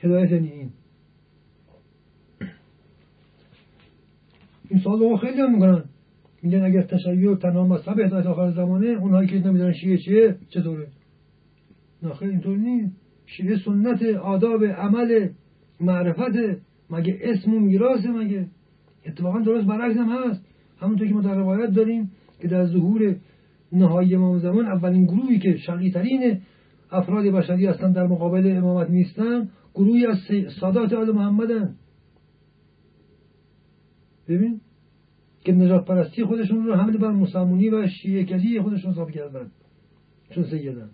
[0.00, 0.70] هدایت یعنی این.
[4.68, 5.84] این سال خیلی هم می‌کنن.
[6.42, 10.86] میگن اگر تشیع تنها مذهب هدایت آخر زمانه اونهایی که نمی‌دونن شیعه چیه چطوره؟
[12.02, 12.96] نه خیلی اینطور نیست.
[13.26, 15.28] شیعه سنت آداب عمل
[15.80, 18.46] معرفت مگه اسم و میراث مگه؟
[19.06, 20.44] اتفاقا درست برعکس هم هست.
[20.80, 22.10] همونطور که ما در روایت داریم
[22.40, 23.16] که در ظهور
[23.72, 26.40] نهایی امام زمان اولین گروهی که شقیترین
[26.92, 30.16] افراد بشری هستند در مقابل امامت نیستن گروهی از
[30.60, 31.74] سادات آل محمدن.
[34.28, 34.60] ببین؟
[35.44, 39.50] که نجات پرستی خودشون رو حمل بر مسلمونی و شیعه کلی خودشون حساب کردن.
[40.30, 40.90] چون سیدن.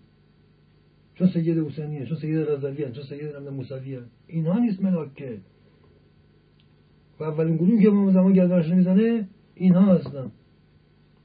[1.14, 5.38] چون سید حسینی چون سید رضوی چون سید نمد موسوی اینها نیست ملاک که
[7.20, 10.30] و اولین گروهی که امام زمان گردنش می‌زنه اینها هستن.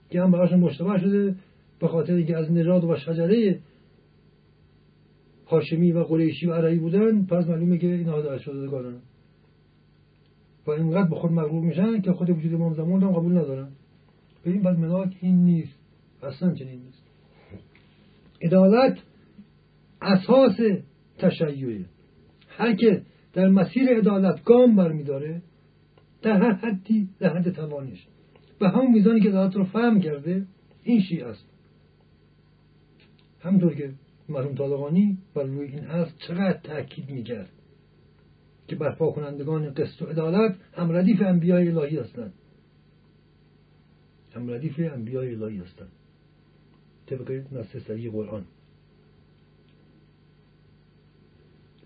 [0.10, 1.36] که هم براشون مشتبه شده
[1.80, 3.60] به خاطر اینکه از نژاد و شجره
[5.48, 8.96] هاشمی و قریشی و عربی بودن پس معلومه که اینها هدایت شده گارن
[10.68, 13.70] و اینقدر به خود مغرور میشن که خود وجود امام زمان رو قبول ندارن.
[14.46, 15.80] این بعد ملاک این نیست.
[16.24, 17.04] اصلا چنین نیست.
[18.42, 18.98] عدالت
[20.02, 20.60] اساس
[21.18, 21.86] تشیعه
[22.48, 23.02] هر که
[23.34, 25.42] در مسیر عدالت گام برمیداره
[26.22, 28.08] در هر حدی در حد توانش.
[28.60, 30.46] به همون میزانی که عدالت رو فهم کرده
[30.84, 31.46] این شیعه است.
[33.42, 33.94] همطور که
[34.30, 37.50] مرحوم طالقانی بر روی این اصل چقدر تاکید می‌کرد
[38.68, 42.34] که برپا کنندگان قسط و عدالت هم ردیف انبیای الهی هستند.
[44.36, 45.92] هم ردیف انبیای الهی هستند.
[47.06, 48.46] طبق نص قرآن.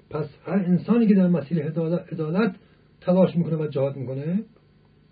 [0.09, 1.63] پس هر انسانی که در مسیر
[2.11, 2.55] عدالت
[3.01, 4.43] تلاش می‌کنه و جهاد می‌کنه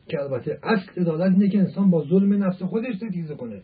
[0.08, 3.62] که البته اصل عدالت اینه که انسان با ظلم نفس خودش ستیزه کنه.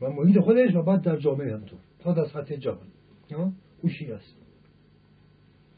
[0.00, 1.78] و محیط خودش و بعد در جامعه همطور.
[2.06, 3.56] تا در سطح جهان.
[3.82, 4.34] هوشی است.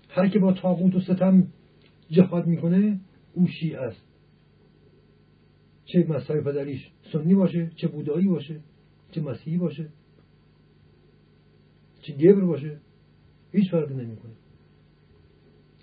[0.09, 1.53] هر که با تاغوت و ستم
[2.11, 3.01] جهاد می‌کنه
[3.35, 4.03] او شیعه است.
[5.85, 8.61] چه مذهب پدریش سنی باشه چه بودایی باشه
[9.11, 9.89] چه مسیحی باشه
[12.03, 12.81] چه گبر باشه
[13.53, 14.33] هیچ فرقی نمی‌کنه.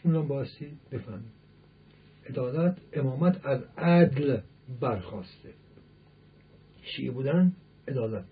[0.03, 1.31] اون هم بایستی بفهمید
[2.29, 4.37] عدالت امامت از عدل
[4.79, 5.53] برخواسته.
[6.81, 7.55] شیعه بودن
[7.87, 8.25] عدالت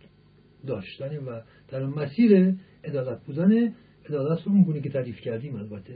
[0.68, 1.42] داشتن و
[1.74, 3.74] در مسیر عدالت بودن
[4.10, 5.94] عدالت رو اون گونه که تعریف کردیم البته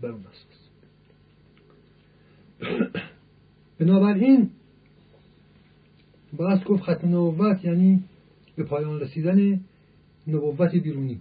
[0.00, 0.68] بر اون اساس.
[3.78, 4.50] بنابراین
[6.32, 8.04] باید گفت ختم نبوت یعنی
[8.56, 9.60] به پایان رسیدن
[10.26, 11.20] نبوت بیرونی.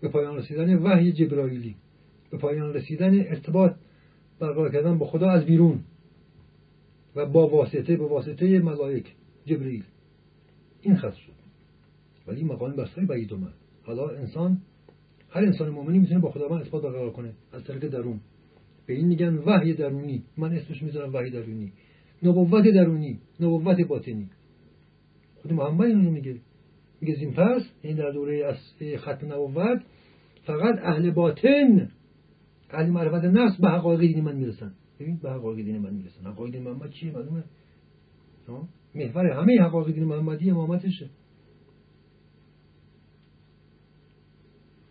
[0.00, 1.76] به پایان رسیدن وحی جبرائیلی.
[2.30, 3.72] به پایان رسیدن ارتباط
[4.38, 5.80] برقرار کردن با خدا از بیرون
[7.16, 9.14] و با واسطه به واسطه ملائک
[9.46, 9.84] جبرئیل
[10.82, 11.39] این خط شد.
[12.26, 13.54] ولی مقام بسیاری بعید اومد.
[13.82, 14.58] حالا انسان
[15.30, 18.20] هر انسان مؤمنی می‌تونه با خداوند اثبات برقرار کنه از طریق درون.
[18.86, 20.24] به این میگن وحی درونی.
[20.36, 21.72] من اسمش می‌ذارم وحی درونی.
[22.22, 23.18] نبوت درونی.
[23.40, 24.30] نبوت باطنی.
[25.42, 26.36] خود محمد اینو میگه.
[27.00, 28.56] میگه زین پس این در دوره از
[28.96, 29.82] ختم نبوت
[30.42, 31.90] فقط اهل باطن
[32.70, 34.72] اهل معرفت نفس به حقایق دین من می‌رسن.
[35.00, 36.26] ببین به حقایق دین من می‌رسن.
[36.26, 37.44] حقایق دین محمد چیه؟ معلومه.
[38.94, 41.10] محور همه حقایق دین محمدی امامتشه.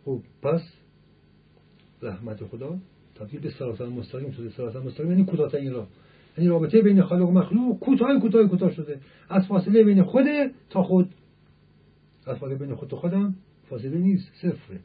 [0.05, 0.61] خب پس
[2.01, 2.79] رحمت خدا
[3.15, 4.49] تبدیل به سراسر مستقیم شده.
[4.49, 5.87] سراسر مستقیم یعنی کوتاهترین راه.
[6.37, 8.99] یعنی رابطه بین خالق و مخلوق کوتاه کوتاه کوتاه شده.
[9.29, 10.25] از فاصله بین خود
[10.69, 11.09] تا خود.
[12.27, 13.35] از فاصله بین خود تا خودم
[13.69, 14.79] فاصله نیست صفره.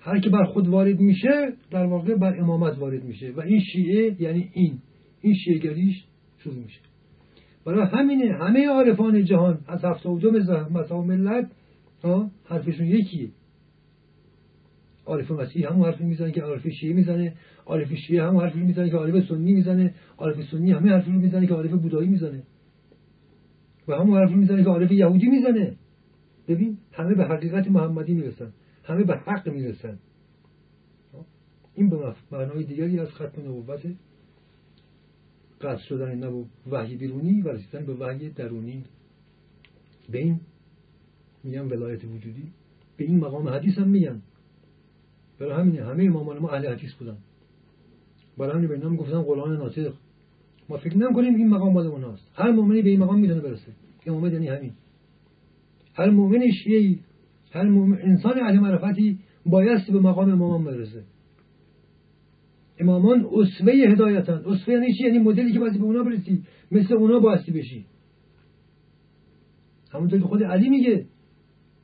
[0.00, 3.32] هر که بر خود وارد میشه در واقع بر امامت وارد میشه.
[3.36, 4.78] و این شیعه یعنی این.
[5.20, 6.04] این شیعه گریش
[6.38, 6.80] شروع میشه.
[7.64, 11.50] برای همینه همه عارفان جهان از هفته و دو مذهب ملت
[12.44, 13.28] حرفشون یکیه.
[15.06, 17.34] عارف مسیحی همون حرفی می‌زنه که عارف شیعه می‌زنه
[17.66, 21.54] عارف شیعه همون حرفی می‌زنه که عارف سنی می‌زنه عارف سنی همه حرفی می‌زنه که
[21.54, 22.42] عارف بودایی می‌زنه.
[23.88, 25.76] و همون حرفی می‌زنه که عارف یهودی می‌زنه.
[26.48, 28.52] ببین همه به حقیقت محمدی می‌رسن
[28.84, 29.98] همه به حق می‌رسن.
[31.74, 33.80] این به معنای دیگری از ختم نبوت
[35.60, 38.84] قصد شدن نبو وحی بیرونی و رسیدن به وحی درونی.
[40.10, 40.40] به این
[41.44, 42.52] میگن ولایت وجودی
[42.96, 44.22] به این مقام حدیث هم میگن.
[45.40, 47.16] برای همین همه امامان ما اهل حدیث بودن.
[48.38, 49.92] برای همین به گفتن قرآن ناطق.
[50.68, 53.72] ما فکر نکنیم این مقام مال اوناست هر مؤمنی به این مقام می‌تونه برسه.
[54.06, 54.72] امامت یعنی همین.
[55.94, 57.00] هر مؤمن شیعی
[57.52, 61.02] هر مؤمن انسان اهل معرفتی بایستی به مقام امامان برسه.
[62.78, 66.42] امامان اسوه هدایتن اسوه یعنی چی؟ یعنی مدلی که باید به اونا برسی.
[66.70, 67.86] مثل اونا بایستی بشی.
[69.92, 71.06] همونطور که خود علی میگه.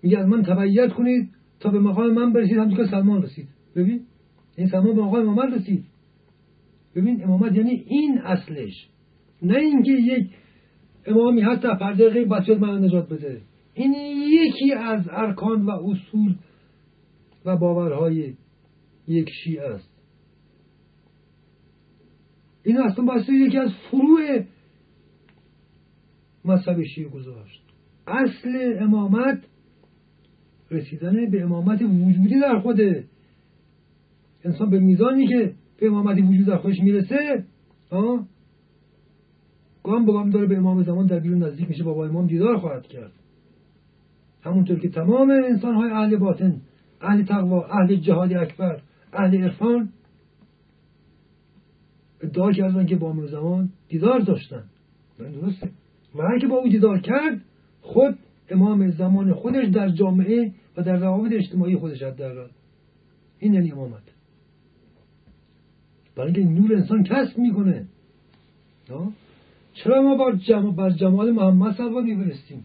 [0.02, 1.30] میگه از من تبعیت کنید.
[1.60, 3.48] تا به مقام من برسید همونطور که سلمان رسید.
[3.76, 4.00] ببین؟
[4.56, 5.84] این سلمان به مقام امامت رسید.
[6.96, 8.88] ببین امامت یعنی این اصلش.
[9.42, 10.30] نه اینکه یک
[11.06, 13.40] امامی حتی پرده غیب بچه من نجات بده.
[13.74, 13.94] این
[14.28, 16.34] یکی از ارکان و اصول
[17.44, 18.34] و باورهای
[19.08, 19.90] یک شیعه است.
[22.64, 24.44] این اصلا باید یکی از فروع
[26.44, 27.62] مذهب شیعه گذاشت.
[28.06, 29.44] اصل امامت
[30.70, 33.04] رسیدن به امامت وجودی در خوده
[34.44, 37.44] انسان به میزانی که به امامت وجودی در خودش می‌رسه
[39.86, 42.86] گام به گام داره به امام زمان در بیرون نزدیک میشه با امام دیدار خواهد
[42.86, 43.12] کرد.
[44.42, 46.60] همونطور که تمام انسان های اهل باطن
[47.00, 48.80] اهل تقوا اهل جهاد اکبر
[49.12, 49.88] اهل عرفان
[52.20, 54.64] ادعا کردن که با امام زمان دیدار داشتن.
[55.18, 55.70] درسته.
[56.14, 57.42] و که با او دیدار کرد
[57.80, 58.18] خود
[58.50, 62.48] امام زمان خودش در جامعه و در روابط اجتماعی خودش حداقل.
[63.38, 64.02] این یعنی امامت.
[66.16, 67.86] برای اینکه نور انسان کسب می‌کنه.
[69.74, 72.64] چرا ما بر, جمال, بر جمال محمد صلوات میفرستیم؟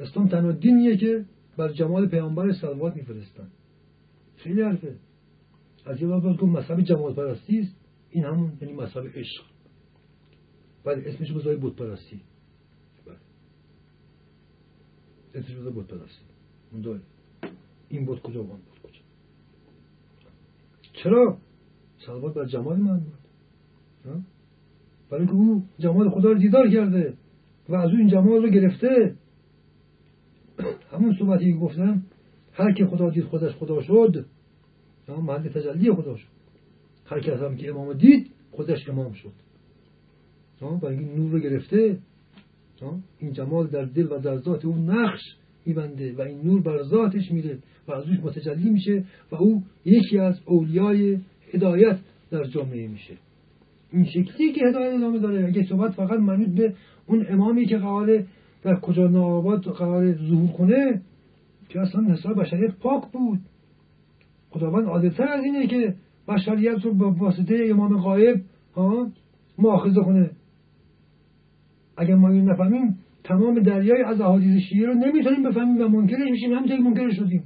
[0.00, 1.24] اسلام تنها دینیه که
[1.56, 3.48] بر جمال پیامبر صلوات میفرستن.
[4.36, 4.94] خیلی حرفه.
[5.86, 7.76] از یه بار گفت مذهب جمال پرستی است.
[8.10, 9.42] این همون یعنی مذهب عشق.
[10.84, 12.20] بعد اسمش بزای بود پرستی
[15.34, 16.24] اسمش بزای بود پرستی
[16.72, 17.00] اون
[17.88, 19.00] این بود کجا و آن بود کجا.
[20.92, 21.38] چرا؟
[22.06, 23.18] سلوات بر جمال من بود.
[25.10, 27.14] برای که او جمال خدا رو دیدار کرده
[27.68, 29.14] و از او این جمال رو گرفته.
[30.92, 32.02] همون صحبتی که گفتم
[32.52, 34.26] هر که خدا دید خودش خدا شد
[35.08, 36.28] محل تجلی خدا شد.
[37.06, 39.32] هر کس هم که امام دید خودش امام شد.
[40.60, 41.98] برای نور رو گرفته.
[43.18, 45.20] این جمال در دل و در ذات او نقش
[45.66, 50.18] میبنده و این نور بر ذاتش میره و از اوش متجلی میشه و او یکی
[50.18, 51.18] از اولیای
[51.52, 51.98] هدایت
[52.30, 53.14] در جامعه میشه.
[53.92, 56.74] این شکلی که هدایت ادامه داره اگه صحبت فقط مربوط به
[57.06, 58.26] اون امامی که قراره
[58.62, 61.02] در کجا نواباد قرار ظهور کنه
[61.68, 63.38] که اصلا حساب بشریت پاک بود.
[64.50, 65.94] خداوند عادلتر از اینه که
[66.28, 68.40] بشریت رو با واسطه امام غایب
[68.74, 69.10] ها
[69.58, 70.30] مؤاخذه کنه.
[71.98, 76.52] اگر ما این نفهمیم تمام دریای از احادیث شیعه رو نمی‌تونیم بفهمیم و منکرش میشیم
[76.52, 77.42] همینطور منکر شدیم.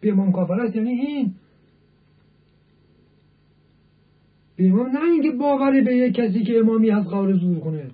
[0.00, 1.34] به امام کافر است یعنی این.
[4.56, 7.90] به امام نه اینکه باوری به یک کسی که امامی از قرار زور کنه.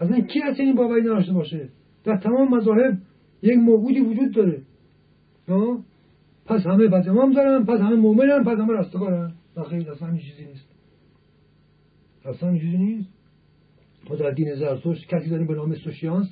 [0.00, 1.68] اصلا کی از این باوری نداشته باشه؟
[2.04, 2.98] در تمام مذاهب
[3.42, 4.62] یک موجودی وجود داره.
[6.46, 9.32] پس همه پس امام دارن پس همه مؤمنن پس همه رستگارن.
[9.70, 10.68] خیلی اصلا چیزی نیست.
[12.24, 13.19] اصلا چیزی نیست.
[14.10, 16.26] ما در دین زرتشت کسی داریم به نام سوشیانس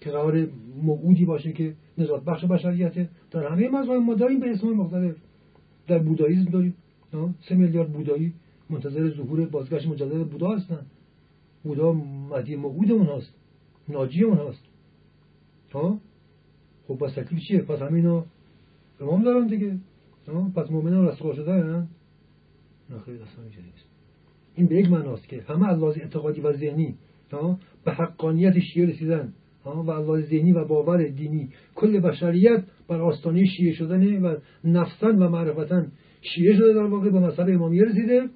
[0.00, 0.46] که قرار
[0.82, 5.16] موجودی باشه که نجات بخش بشریته در همه مذاهب ما داریم به اسم مختلف.
[5.86, 6.74] در بوداییسم داریم.
[7.48, 8.32] سه میلیارد بودایی
[8.70, 10.86] منتظر ظهور بازگشت مجدد بودا هستن.
[11.62, 13.34] بودا مدی موعود هست
[13.88, 14.62] ناجی اون هست
[15.72, 15.98] ها؟
[16.88, 18.24] خب بس تکلیف چیه؟ پس همینا
[19.00, 19.78] امام دارن دیگه.
[20.56, 21.86] پس مؤمنان رستگار شده نه
[23.04, 23.86] خیلی اصلا نیست.
[24.54, 26.94] این به یک معناست که همه از اعتقادی و ذهنی
[27.84, 29.32] به حقانیت شیعه رسیدن.
[29.64, 31.48] و از ذهنی و باور دینی.
[31.74, 37.20] کل بشریت بر آستانه شیعه شدن و نفسن و معرفتن شیعه شده در واقع به
[37.20, 38.28] مذهب امامیه رسیده.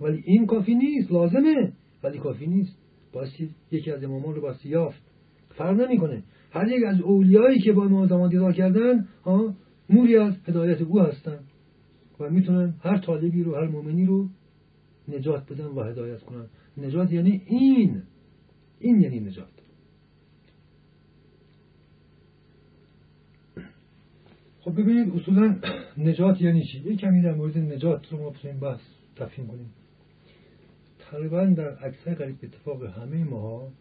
[0.00, 1.72] ولی این کافی نیست لازمه.
[2.02, 2.78] ولی کافی نیست.
[3.12, 5.02] باستی یکی از امامان رو باستی یافت.
[5.48, 6.22] فرق نمی‌کنه.
[6.50, 9.54] هر یک از اولیایی که با امام زمان دیدار کردن ها
[9.90, 11.38] موری از هدایت او هستن.
[12.20, 14.28] و می‌تونن هر طالبی رو هر مؤمنی رو
[15.08, 16.46] نجات بدن و هدایت کنن.
[16.76, 18.02] نجات یعنی این.
[18.80, 19.48] این یعنی نجات.
[24.60, 25.60] خب ببینید اصولا
[25.98, 28.80] نجات یعنی چی؟ یک کمی در مورد نجات رو ما بتونیم بحث
[29.16, 29.70] تفهیم کنیم.
[30.98, 33.72] تقریبا در اکثر قریب اتفاق همه ماها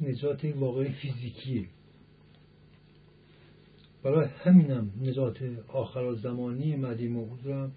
[0.00, 1.66] نجات واقعی فیزیکیه.
[4.02, 7.72] برای همینم نجات آخر زمانی مدی موعود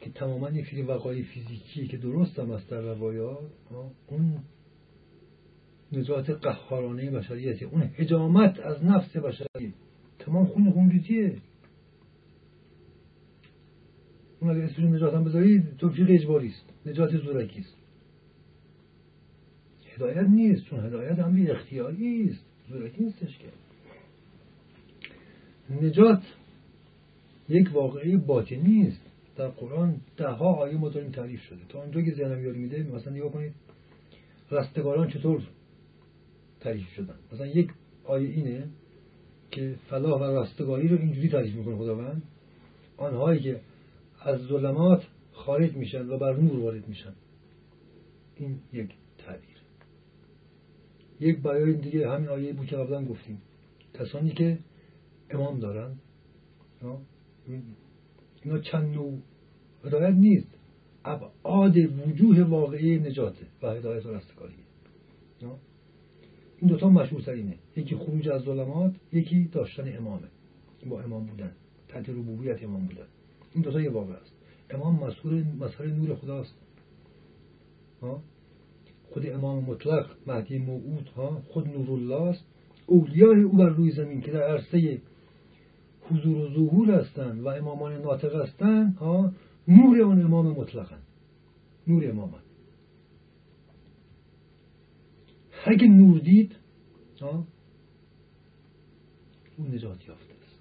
[0.00, 3.38] که تماما یک سری وقایع فیزیکی که درست هم است در روایات
[4.06, 4.38] اون
[5.92, 9.74] نجات قهارانه بشریته اون هجامت از نفس بشری.
[10.18, 11.36] تمام خون خونریزیه.
[14.40, 16.64] اون اگر اسمش نجات هم بذارید توفیق اجباری است.
[16.86, 17.76] نجات زورکی است.
[19.94, 20.64] هدایت نیست.
[20.64, 22.44] چون هدایت هم اختیاری است.
[22.68, 23.46] زورکی نیستش که.
[25.86, 26.22] نجات
[27.48, 29.10] یک واقعی باطنی است.
[29.36, 31.58] در قرآن ده ها آیه ما تعریف شده.
[31.68, 33.52] تا اونجا که ذهنم یاد میده مثلا نگاه کنید.
[34.50, 35.42] رستگاران چطور
[36.60, 37.14] تعریف شدن.
[37.32, 37.70] مثلا یک
[38.04, 38.68] آیه اینه
[39.50, 42.22] که فلاح و رستگاری رو اینجوری تعریف می‌کنه خداوند.
[42.96, 43.60] آنهایی که
[44.20, 45.02] از ظلمات
[45.32, 47.12] خارج میشن و بر نور وارد میشن.
[48.36, 49.56] این یک تعبیر.
[51.20, 53.42] یک بیان دیگه همین آیه بود که قبلا گفتیم.
[53.94, 54.58] کسانی که
[55.30, 55.94] امام دارن
[58.42, 59.18] اینا چند نوع
[59.84, 60.48] هدایت نیست.
[61.04, 64.56] ابعاد وجوه واقعی نجاته و هدایت و رستگاریه.
[66.60, 67.54] این دوتا مشهور ترینه.
[67.76, 70.28] یکی خروج از ظلمات یکی داشتن امامه.
[70.86, 71.52] با امام بودن.
[71.88, 73.06] تحت ربوبیت امام بودن.
[73.54, 74.32] این دوتا یه واقع است.
[74.70, 76.54] امام مسئول مظهر نور خداست.
[79.10, 82.44] خود امام مطلق مهدی موعود ها؟ خود نور الله است.
[82.86, 85.00] اولیای او بر روی زمین که در عرصه
[86.10, 89.32] حضور و ظهور هستند و امامان ناطق هستند ها؟
[89.68, 90.96] نور اون امام مطلقا
[91.86, 92.34] نور امام
[95.64, 96.56] اگه نور دید
[99.58, 100.60] اون نجات یافته است.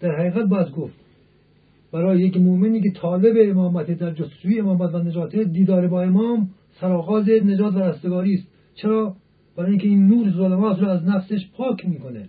[0.00, 1.04] در حقیقت باید گفت
[1.92, 6.50] برای یک مؤمنی که طالب امامت در جستجوی امامت و نجات دیدار با امام
[6.80, 8.48] سرآغاز نجات و رستگاری است.
[8.74, 9.16] چرا؟
[9.56, 12.28] برای اینکه این نور ظلمات رو از نفسش پاک می‌کنه.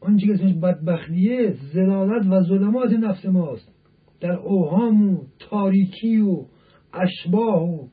[0.00, 3.74] آنچه که اسمش بدبختیه زلالت و ظلمات نفس ماست.
[4.20, 6.44] در اوهام و تاریکی و
[6.92, 7.88] اشباه و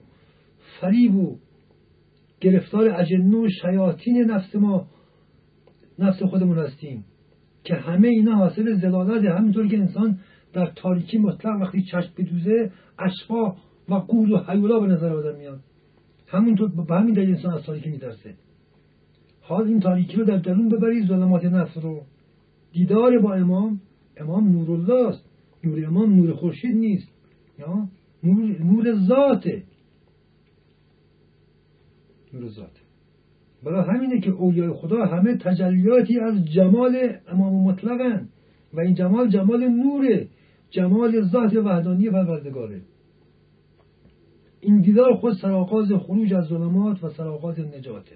[0.81, 1.37] فریب و
[2.41, 4.87] گرفتار اجنو و شیاطین نفس ما
[5.99, 7.05] نفس خودمون هستیم.
[7.63, 10.19] که همه اینا حاصل زلالت همینطور که انسان
[10.53, 13.55] در تاریکی مطلق وقتی چشم بدوزه اشفا
[13.89, 15.59] و قول و حیولا به نظر آدم میاد.
[16.27, 18.35] همونطور به همین دلیل انسان از تاریکی میترسه.
[19.41, 22.01] حال این تاریکی رو در درون ببرید ظلمات نفس رو.
[22.71, 23.81] دیدار با امام
[24.17, 25.29] امام نورالله است.
[25.63, 27.07] نور امام نور خورشید نیست.
[27.59, 27.87] یا؟
[28.23, 29.63] نور, نور ذاته.
[32.33, 32.81] نور ذاته
[33.63, 38.29] برای همینه که اولیای خدا همه تجلیاتی از جمال امام مطلقن
[38.73, 40.27] و این جمال جمال نوره
[40.69, 42.81] جمال ذات وحدانی پروردگاره.
[44.61, 48.15] این دیدار خود سرآغاز خروج از ظلمات و سرآغاز نجاته.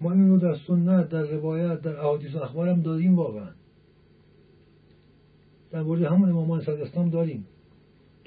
[0.00, 3.50] ما این رو در سنت در روایت در احادیث و اخبار هم داریم واقعا.
[5.70, 7.46] در مورد همون امامان صدر اسلام داریم.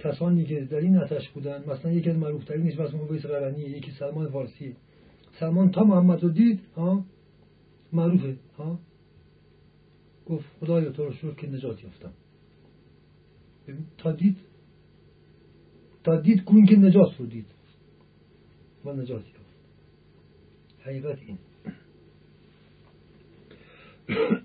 [0.03, 4.29] کسانی که در این نتش بودن مثلا یکی از معروفترینش مثلا مویس قرنی یکی سلمان
[4.29, 4.75] فارسی.
[5.39, 7.05] سلمان تا محمد رو دید ها
[7.93, 8.79] معروفه ها.
[10.25, 12.13] گفت خدایا تو رو شکر که نجات یافتم.
[13.97, 14.37] تا دید
[16.03, 17.45] تا دید گوین که نجات رو دید.
[18.85, 19.39] و نجات یافت.
[20.79, 21.37] حقیقت این.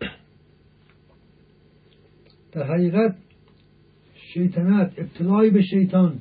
[2.53, 3.24] در حقیقت
[4.35, 6.19] شیطنت ابتلای به شیطان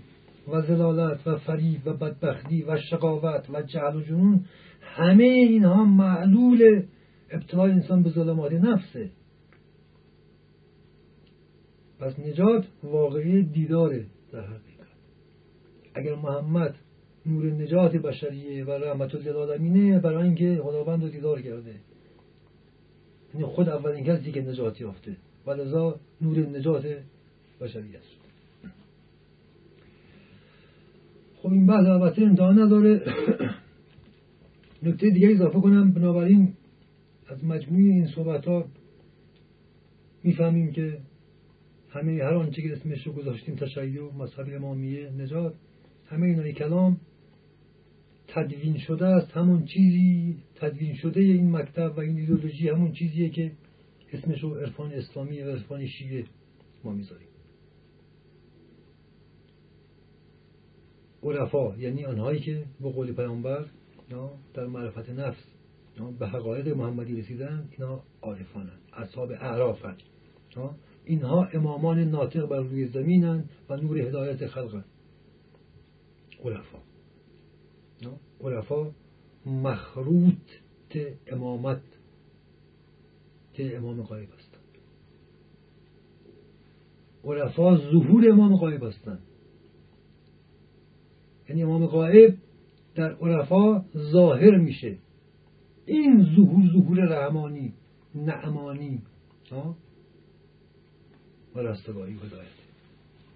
[0.48, 4.46] و زلالت و فریب و بدبختی و شقاوت و جهل و جنون
[4.82, 6.84] همه اینها معلول
[7.32, 9.10] ابتلای انسان به ظلمات نفسه.
[12.00, 14.88] پس نجات واقعی دیداره در حقیقت.
[15.96, 16.76] اگر محمد
[17.26, 21.76] نور نجات بشریه و رحمت للعالمینه برای اینکه خداوند رو دیدار کرده
[23.34, 26.86] یعنی خود اولین کسی که نجات یافته و لذا نور نجات
[27.64, 28.08] بشری است
[31.36, 33.02] خب این بحث البته انتها نداره.
[34.84, 35.92] نکته دیگه اضافه کنم.
[35.92, 36.54] بنابراین
[37.28, 38.66] از مجموعی این صحبت ها
[40.24, 40.98] می‌فهمیم که
[41.90, 45.54] همه هر آنچه که اسمش رو گذاشتیم تشیع مذهب امامیه نجات
[46.08, 46.98] همه اینای کلام
[48.28, 49.32] تدوین شده است.
[49.32, 53.52] همون چیزی تدوین شده این مکتب و این ایدولوژی همون چیزیه که
[54.14, 56.24] اسمش رو عرفان اسلامی و عرفان شیعه
[56.84, 57.33] ما می‌ذاریم.
[61.24, 63.66] عرفا یعنی آنهایی که به قول پیامبر
[64.54, 65.44] در معرفت نفس
[66.20, 69.98] به حقایق محمدی رسیدن اینا عارفانن اصحاب اعرافن.
[71.06, 74.86] اینها امامان ناطق بر روی زمینن و نور هدایت خلقن.
[76.44, 76.80] عرفا.
[78.42, 78.92] عرفا
[79.46, 80.38] مخروط
[81.28, 81.82] امامت
[83.60, 84.64] امام قایب هستند
[87.24, 89.33] عرفا ظهور امام قایب هستند
[91.50, 92.36] یعنی امام قائب
[92.96, 94.98] در عرفا ظاهر میشه.
[95.86, 97.74] این ظهور ظهور رحمانی
[98.16, 99.02] نعمانی
[101.56, 102.48] و رستگاری هدایت.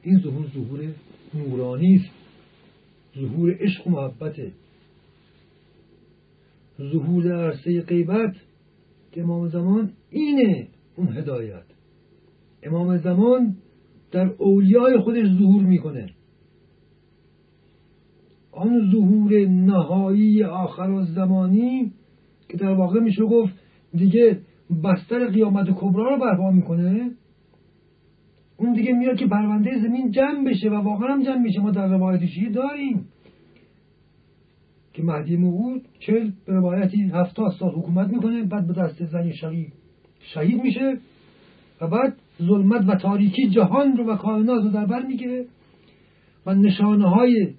[0.03, 0.93] این ظهور ظهور
[1.33, 2.13] نورانی است.
[3.19, 4.51] ظهور عشق و محبته
[6.81, 8.35] ظهور عرصه غیبت
[9.11, 11.63] که امام زمان اینه اون هدایت.
[12.63, 13.55] امام زمان
[14.11, 16.09] در اولیای خودش ظهور می‌کنه.
[18.57, 21.91] آن ظهور نهایی آخر زمانی
[22.49, 23.53] که در واقع میشه گفت
[23.93, 24.39] دیگه
[24.83, 27.11] بستر قیامت کبرا رو برپا می‌کنه
[28.57, 31.59] اون دیگه میاد که پرونده زمین جمع بشه و واقعا هم جمع میشه.
[31.59, 32.21] ما در روایت
[32.55, 33.05] داریم
[34.93, 39.67] که مهدی موعود چل به روایتی هفتاد سال حکومت می‌کنه بعد به دست زنی شقی
[40.33, 40.97] شهید میشه
[41.81, 45.45] و بعد ظلمت و تاریکی جهان رو و کائنات رو در بر می‌گیره
[46.45, 47.53] و نشانه های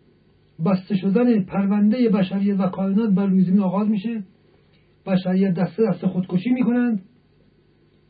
[0.65, 4.25] بسته شدن پرونده بشریت و کائنات بر روی زمین آغاز میشه.
[5.07, 7.03] بشریت دسته دست خودکشی می‌کنند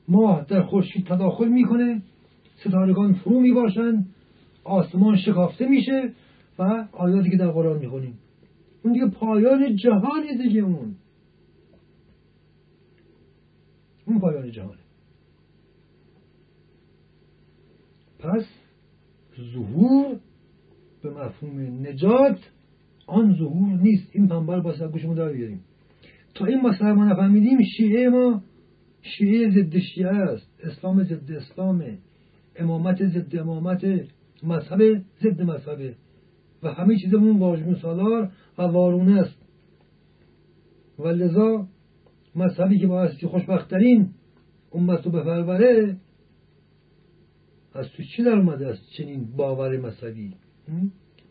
[0.08, 2.02] ماه در خورشید تداخل می‌کنه.
[2.56, 4.08] ستارگان فرو می‌باشند
[4.64, 6.12] آسمان شکافته میشه
[6.58, 8.18] و آیاتی که در قرآن می‌خونیم.
[8.84, 10.94] اون دیگه پایان جهانی دیگه اون.
[14.06, 14.78] اون پایان جهانه.
[18.18, 18.44] پس
[19.54, 20.16] ظهور
[21.02, 22.38] به مفهوم نجات
[23.06, 24.08] آن ظهور نیست.
[24.12, 25.60] این پنبر با سر گوشمون در بیاریم.
[26.34, 28.42] تا این مسئله ما نفهمیدیم شیعه ما
[29.02, 30.50] شیعه ضد شیعه است.
[30.64, 31.98] اسلام ضد اسلامه
[32.56, 33.84] امامت ضد امامت
[34.42, 35.94] مذهب ضد مذهبه
[36.62, 39.38] و همه چیزمون واجبون سالار و وارونه است.
[40.98, 41.68] و لذا
[42.34, 44.10] مذهبی که بایستی خوشبختترین
[44.72, 45.96] امت رو بپروره
[47.74, 50.34] از تو چی در اومده است چنین باور مذهبی؟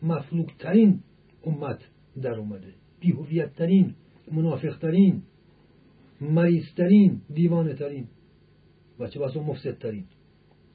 [0.02, 1.02] مفلوکترین
[1.44, 1.80] امت
[2.22, 2.74] در اومده.
[3.00, 3.94] بیهویتترین
[4.32, 5.22] منافقترین
[6.20, 8.08] مریضترین دیوانه ترین
[8.98, 10.04] و چه بسا مفسدترین.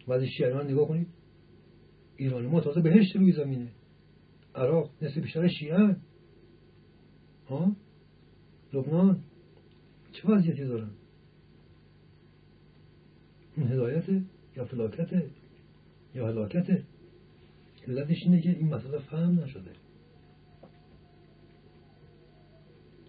[0.07, 1.07] و از شیعیان نگاه کنید.
[2.17, 3.71] ایران ما تازه بهشت روی زمینه.
[4.55, 5.95] عراق نصف بیشتر شیعه.
[7.49, 7.75] ها؟
[8.73, 9.23] لبنان.
[10.11, 10.89] چه وضعیتی دارن؟
[13.57, 14.21] این هدایته
[14.57, 15.29] یا فلاکته
[16.15, 16.83] یا هلاکته
[17.87, 19.71] علتش اینه که این مسئله فهم نشده.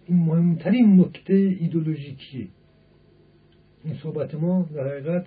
[0.05, 2.47] این مهمترین نکته ایدولوژیکیه.
[3.83, 5.25] این صحبت ما در حقیقت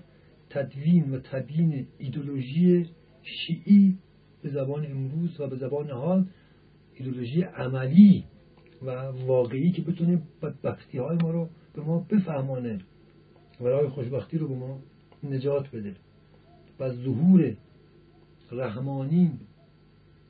[0.51, 2.87] تدوین و تبیین ایدولوژی
[3.23, 3.99] شیعی
[4.43, 6.27] به زبان امروز و به زبان حال
[6.95, 8.25] ایدولوژی عملی
[8.83, 8.91] و
[9.27, 12.79] واقعی که بتونه بدبختی های ما رو به ما بفهمانه
[13.61, 14.81] و راه خوشبختی رو به ما
[15.23, 15.95] نجات بده
[16.81, 17.57] و ظهور
[18.53, 19.31] رحمانی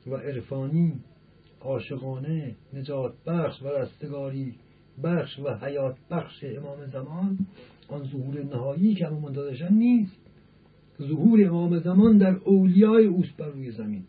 [0.07, 0.93] و عرفانی
[1.61, 4.55] عاشقانه نجات بخش و رستگاری
[5.03, 7.37] بخش و حیات بخش امام زمان
[7.87, 10.19] آن ظهور نهایی که همون منتظرشن نیست
[11.01, 14.03] ظهور امام زمان در اولیای اوست بر روی زمین.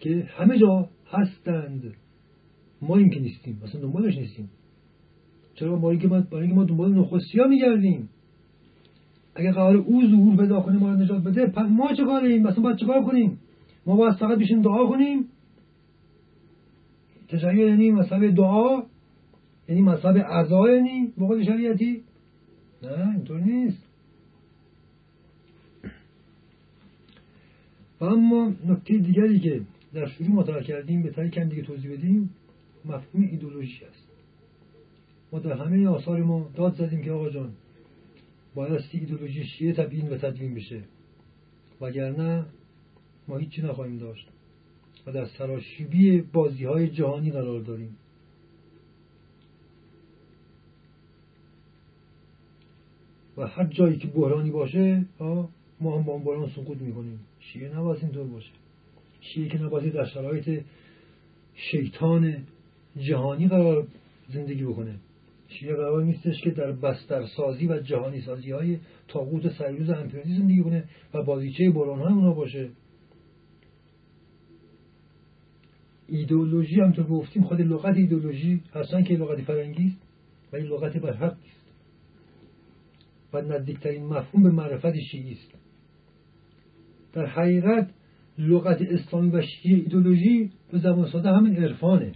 [0.00, 1.94] که همه جا هستند.
[2.82, 4.50] ما این که نیستیم اصلا دنبالش نیستیم.
[5.54, 8.08] چرا؟ ما که برای ما دنبال نخستی ها میگردیم.
[9.34, 12.76] اگر قرار او ظهور پیدا کنه ما رو نجات بده ما چه کاریم مثلا باید
[12.76, 13.38] چه کار کنیم؟
[13.86, 15.24] ما باید فقط بشیم دعا کنیم؟
[17.28, 18.82] تشیع یعنی مذهب دعا؟
[19.68, 22.02] یعنی مذهب عزا یعنی بقول شریعتی؟
[22.82, 23.84] نه اینطور نیست.
[28.00, 29.60] و اما نکته دیگری که
[29.94, 32.30] در شروع مطرح کردیم به طریق کم دیگه توضیح بدیم
[32.84, 34.08] مفهوم ایدولوژی است.
[35.32, 37.50] ما در همه آثار ما داد زدیم که آقا جان
[38.54, 40.80] بایستی ایدولوژی شیعه تبیین و تدوین بشه.
[41.80, 42.44] وگرنه
[43.28, 44.28] ما هیچی نخواهیم داشت
[45.06, 47.96] و در سراشیبی بازی های جهانی قرار داریم.
[53.36, 55.04] و هر جایی که بحرانی باشه
[55.80, 57.20] ما هم با اون بحران سقوط می‌کنیم.
[57.40, 58.50] شیعه نباید اینطور باشه.
[59.20, 60.64] شیعه که نباید در شرایط
[61.54, 62.36] شیطان
[62.96, 63.86] جهانی قرار
[64.28, 64.94] زندگی بکنه.
[65.60, 68.78] شیعه قرار نیستش که در بسترسازی و جهانی سازی های
[69.08, 69.86] تاقوت سریوز
[70.24, 70.84] زندگی کنه
[71.14, 72.70] و بازیچه بران های اونا باشه.
[76.08, 80.02] ایدئولوژی همطور گفتیم خود لغت ایدئولوژی هستن که لغت فرنگی است
[80.52, 81.64] و این لغت برحق است
[83.32, 85.54] و نزدیکترین مفهوم به معرفت شیعی است.
[87.12, 87.90] در حقیقت
[88.38, 92.12] لغت اسلامی و شیعه ایدئولوژی به زبان ساده همین عرفانه.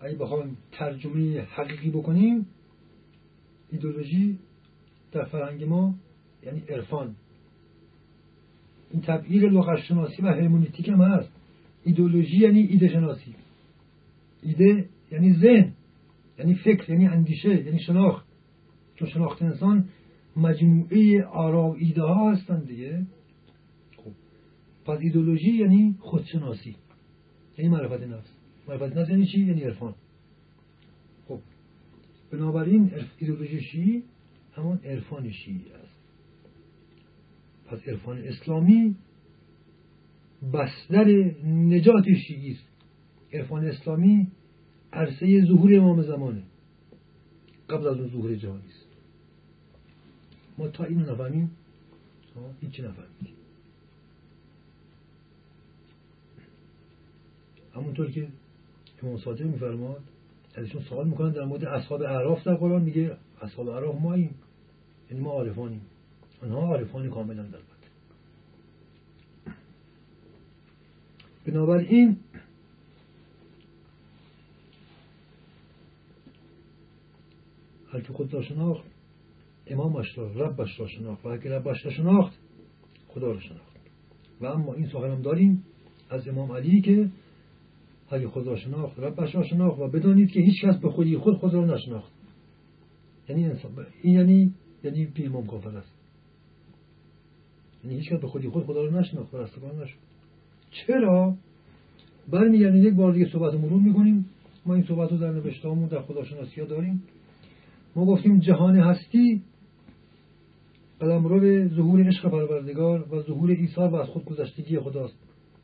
[0.00, 2.46] اگه بخوایم ترجمه حقیقی بکنیم
[3.72, 4.38] ایدولوژی
[5.12, 5.94] در فرهنگ ما
[6.42, 7.14] یعنی عرفان.
[8.90, 11.32] این تبعیر لغت شناسی و هرمونیتیک هم هست.
[11.84, 13.34] ایدولوژی یعنی ایده شناسی.
[14.42, 15.72] ایده یعنی ذهن
[16.38, 18.26] یعنی فکر یعنی اندیشه یعنی شناخت.
[18.96, 19.88] چون شناخت انسان
[20.36, 23.06] مجموعه آرا و ایده ها هستند دیگه.
[23.96, 24.10] خب.
[24.84, 26.76] پس ایدولوژی یعنی خودشناسی.
[27.58, 28.39] یعنی معرفت نفس.
[28.68, 29.94] نفس یعنی چی یعنی عرفان
[31.28, 31.40] خب
[32.30, 34.02] بنابراین ایدولوژی شیعی
[34.52, 36.00] همون عرفان شیعی است.
[37.66, 38.96] پس عرفان اسلامی
[40.52, 41.04] بستر
[41.44, 42.64] نجات شیعی است.
[43.32, 44.26] عرفان اسلامی
[44.92, 46.42] عرصه ظهور امام زمانه.
[47.68, 48.86] قبل از اون ظهور جهانی است.
[50.58, 51.50] ما تا اینو نفهمیم
[52.60, 53.34] هیچی نفهمیم
[57.74, 58.28] همونطور که
[59.02, 60.00] امام صادق میفرماد
[60.54, 62.82] ازشون سوال می‌کنن در مورد اصحاب اعراف در قرآن.
[62.82, 64.34] میگه اصحاب اعراف ماییم
[65.10, 65.82] یعنی ما عارفانیم.
[66.42, 67.58] آنها عارفان کاملا در
[71.46, 72.16] بنابراین
[77.92, 78.84] هر که خود را شناخت
[79.66, 81.26] امامش را ربش را شناخت.
[81.26, 82.38] و هر که ربش را شناخت
[83.08, 83.76] خدا را شناخت.
[84.40, 85.64] و اما این سخن هم داریم
[86.10, 87.10] از امام علی که
[88.10, 91.36] هر خود را شناخت ربش را شناخت و بدانید که هیچ کس به خودی خود
[91.36, 92.12] خود را نشناخت.
[93.28, 94.52] یعنی انسان این یعنی
[94.84, 95.94] یعنی امام کافر است.
[97.84, 99.98] یعنی هیچ کس به خودی خود خدا را نشناخت رستگار نشد.
[100.70, 101.34] چرا؟
[102.30, 104.26] برمیگردیم یک بار دیگه صحبت مرور می‌کنیم.
[104.66, 107.02] ما این صحبت رو در نوشتهامون در خداشناسی ها داریم.
[107.96, 109.42] ما گفتیم جهان هستی
[111.00, 115.18] قلمرو ظهور عشق پروردگار و ظهور عیسی و از خود گذشتگی خداست.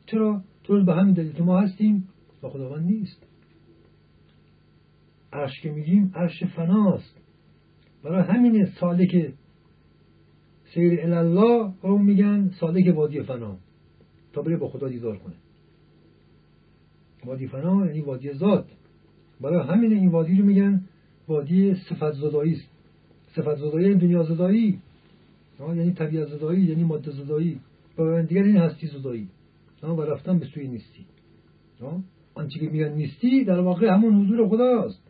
[0.05, 2.07] چرا؟ طور به همین دلیل ما هستیم
[2.43, 3.23] و خداوند نیست.
[5.33, 7.15] عرش که میگیم عرش فناست.
[8.03, 9.33] برای همین سالک
[10.73, 13.57] سیر الله رو میگن سالک وادی فنا.
[14.33, 15.33] تا بره با خدا دیدار کنه.
[17.25, 18.65] وادی فنا یعنی وادی ذات.
[19.41, 20.85] برای همین این وادی رو میگن
[21.27, 22.67] وادی صفت زدایی است.
[23.35, 24.79] صفت زدایی یعنی دنیا زدایی.
[25.59, 27.59] یعنی طبیعت زدایی یعنی ماده زدایی.
[27.97, 29.27] و دیگر این هستی زدایی.
[29.83, 31.05] و رفتن به سوی نیستی.
[32.37, 35.01] آنچه که میگن نیستی در واقع همون حضور خداست.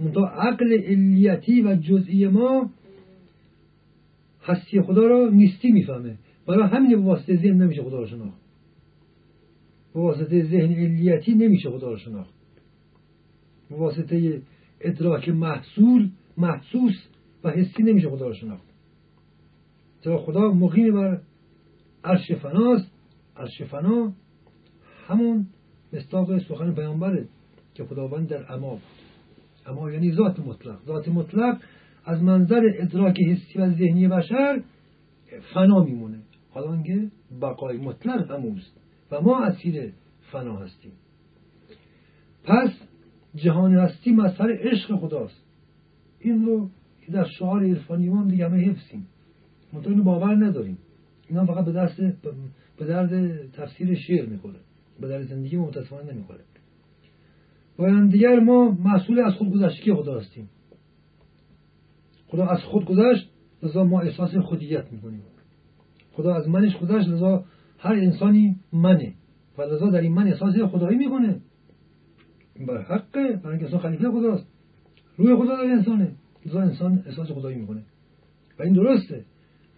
[0.00, 2.70] منتها عقل علیتی و جزئی ما
[4.42, 6.18] هستی خدا را نیستی می‌فهمه.
[6.46, 8.40] برای همین به واسطه ذهن نمیشه خدا را شناخت.
[9.94, 12.34] به واسطه ذهن علیتی نمیشه خدا را شناخت.
[13.70, 14.42] به واسطه
[14.80, 16.94] ادراک محصول محسوس
[17.44, 18.64] و حسی نمیشه خدا را شناخت.
[20.04, 21.20] چرا خدا مقیم بر
[22.04, 22.90] عرش فناست.
[23.36, 24.12] عرش فنا
[25.08, 25.46] همون
[25.92, 27.28] مستاق سخن پیامبره
[27.74, 28.82] که خداوند در اما بود.
[29.66, 30.78] اما یعنی ذات مطلق.
[30.86, 31.60] ذات مطلق
[32.04, 34.62] از منظر ادراک حسی و ذهنی بشر
[35.54, 36.18] فنا میمونه.
[36.50, 37.10] حالا که
[37.42, 38.80] بقای مطلق هموست
[39.10, 39.92] و ما اسیر
[40.32, 40.92] فنا هستیم.
[42.44, 42.70] پس
[43.34, 45.44] جهان هستی مظهر عشق خداست.
[46.20, 46.70] این رو
[47.12, 49.06] در شعار عرفانی ما دیگه همه حفظیم.
[49.72, 50.78] منطقه باور نداریم.
[51.28, 52.00] اینا فقط به دست
[52.78, 54.58] به درد تفسیر شعر می‌خوره.
[55.00, 56.40] به درد زندگی متاسفانه نمی‌خوره.
[57.78, 60.50] و دیگر ما مسئول از خود گذشتگی خدا هستیم.
[62.28, 63.30] خدا از خود گذشت
[63.62, 65.22] لذا ما احساس خودیت می‌کنیم.
[66.12, 67.44] خدا از منش گذشت لذا
[67.78, 69.14] هر انسانی منه
[69.58, 71.40] و لذا در این من احساس خدایی می‌کنه.
[72.68, 74.46] بر حقه برای اینکه انسان خلیفه خداست.
[75.16, 76.12] روی خدا در انسانه
[76.46, 77.82] لذا انسان احساس خدایی می‌کنه.
[78.58, 79.24] و این درسته.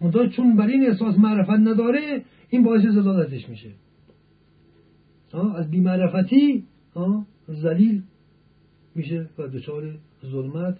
[0.01, 3.69] منتها چون بر این احساس معرفت نداره این باعث زلالتش میشه.
[5.35, 6.63] از بیمعرفتی
[7.47, 8.01] زلیل
[8.95, 10.77] میشه و دچار ظلمت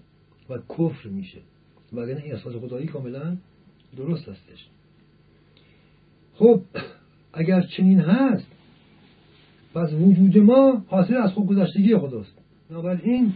[0.50, 1.40] و کفر میشه.
[1.94, 3.38] وگرنه این احساس خدایی کاملا
[3.98, 4.68] درست هستش.
[6.34, 6.62] خب
[7.34, 8.48] اگر چنین هست
[9.74, 12.38] پس وجود ما حاصل از خود گذشتگی خداست.
[12.70, 13.34] بنابراین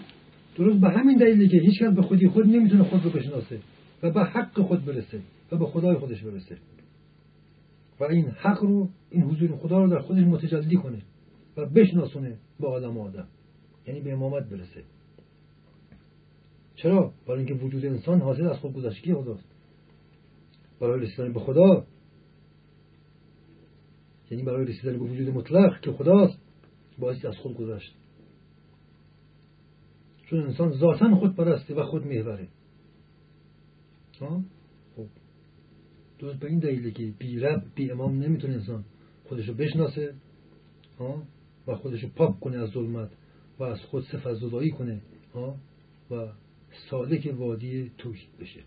[0.57, 3.59] درست به همین دلیلی که هیچ به خودی خود نمی‌تونه خود رو بشناسه
[4.03, 5.19] و به حق خود برسه
[5.51, 6.57] و به خدای خودش برسه.
[7.99, 10.97] و این حق رو این حضور خدا رو در خودش متجلی کنه.
[11.59, 13.27] و بشناسونه به آدم آدم.
[13.87, 14.83] یعنی به امامت برسه.
[16.75, 19.49] چرا؟ برای اینکه وجود انسان حاصل از خود گذشتگی خداست.
[20.79, 21.85] برای رسیدن به خدا.
[24.31, 26.39] یعنی برای رسیدن به وجود مطلق که خداست
[26.99, 27.95] باعث از خود گذشت.
[30.25, 32.47] چون انسان ذاتا خود پرسته و خود محوره.
[34.19, 35.07] خب.
[36.19, 38.85] درست به این دلیله که بی رب بی امام نمی‌تونه انسان
[39.29, 40.15] خودشو بشناسه.
[41.69, 43.09] و خودشو پاک کنه از ظلمت
[43.59, 45.01] و از خود صفت زدایی کنه
[46.11, 46.27] و
[46.89, 48.59] سالک وادی توحید بشه.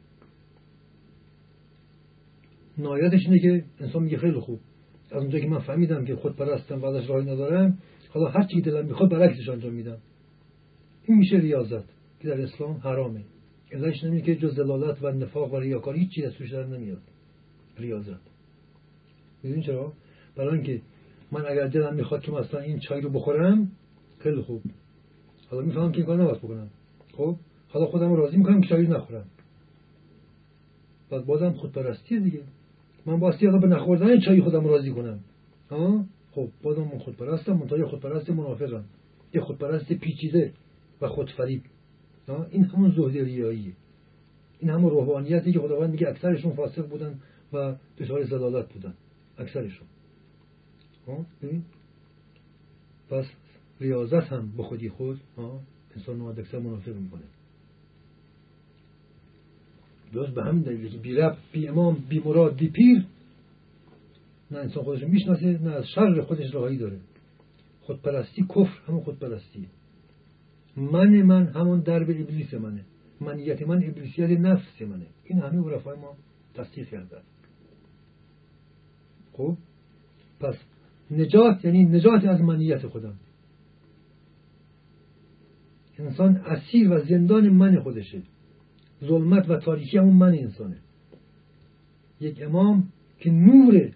[2.79, 4.61] نهایتش اینه که انسان میگه خیلی خوب.
[5.11, 7.79] از اونجا که من فهمیدم که خود پرستم و ازش راهی ندارم
[8.09, 9.99] حالا هر چی دلم می‌خواد برعکسش انجام میدم.
[11.07, 11.85] این میشه ریاضت
[12.21, 13.25] که در اسلام حرامه.
[13.73, 17.03] علتش نمیده که جز دلالت و نفاق و ریاکاری هیچ از توش در نمیاد.
[17.79, 18.21] ریاضت.
[19.43, 19.93] می‌دونی چرا؟
[20.37, 20.83] برای اینکه
[21.33, 23.73] من اگر دلم می‌خواد که مثلا این چای رو بخورم
[24.19, 24.63] خیلی خوب.
[25.51, 26.69] حالا می‌فهمم که این کار نباید بکنم.
[27.13, 27.37] خب
[27.69, 29.25] حالا خودم رو راضی می‌کنم که چای نخورم.
[31.11, 32.43] بعد بازم خودپرستی دیگه.
[33.07, 35.21] من باستی حالا به نخوردن چای خودم راضی کنم.
[35.71, 38.85] ها؟ خب بازم من خودپرستم منتها خودپرست منافقم.
[39.35, 40.53] یه خودپرست پیچیده
[41.01, 41.63] و خودفریب.
[42.51, 43.73] این همون زهد ریاییه
[44.59, 47.15] این همون روحانیتی که خداوند میگه اکثرشون فاسق بودن
[47.53, 48.95] و دچار زلالت بودن.
[49.39, 49.87] اکثرشون.
[53.11, 53.25] پس
[53.81, 55.21] ریاضت هم به خودی خود
[55.97, 57.23] انسان رو اکثر منافق می‌کنه.
[60.13, 63.05] درست به همین دلیل که بی رب بی امام بی مراد بی پیر
[64.51, 67.01] نه انسان خودش می‌شناسه نه از شر خودش راهی داره.
[67.81, 69.69] خودپرستی کفر همون خودپرستی.
[70.77, 72.85] من من همون درب ابلیس منه.
[73.21, 75.07] منیت من ابلیسیت نفس منه.
[75.25, 76.17] این همه عرفای ما
[76.55, 77.23] تصدیق کردن.
[79.33, 79.57] خب؟
[80.41, 80.55] پس
[81.13, 83.15] نجات یعنی نجات از منیت خودم.
[85.99, 88.23] انسان اسیر و زندان من خودشه.
[89.05, 90.77] ظلمت و تاریکی همون من انسانه.
[92.21, 92.89] یک امام
[93.19, 93.93] که نور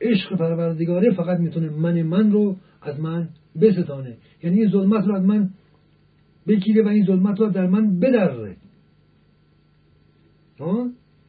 [0.00, 3.28] عشق پروردگاره فقط می‌تونه من من رو از من
[3.60, 4.16] بستانه.
[4.42, 5.50] یعنی این ظلمت رو از من
[6.46, 8.56] بگیره و این ظلمت رو در من بدره.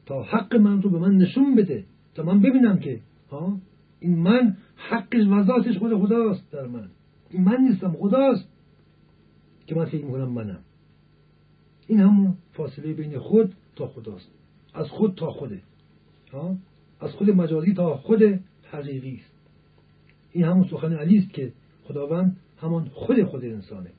[0.06, 1.84] تا حق من رو به من نشون بده.
[2.16, 3.00] تا من ببینم که
[4.00, 6.90] این من حقش و ذاتش خود خداست در من.
[7.30, 8.48] این من نیستم خداست.
[9.68, 10.60] که من فکر می‌کنم منم.
[11.88, 14.32] این همون فاصله بین خود تا خداست.
[14.74, 15.62] از خود تا خوده.
[17.00, 18.40] از خود مجازی تا خود
[18.72, 19.32] حقیقی است.
[20.32, 21.52] این همون سخن علی است که
[21.84, 23.90] خداوند همان خود خود انسانه.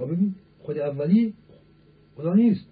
[0.00, 1.34] ببین؟ خود اولی
[2.16, 2.66] خدا نیست.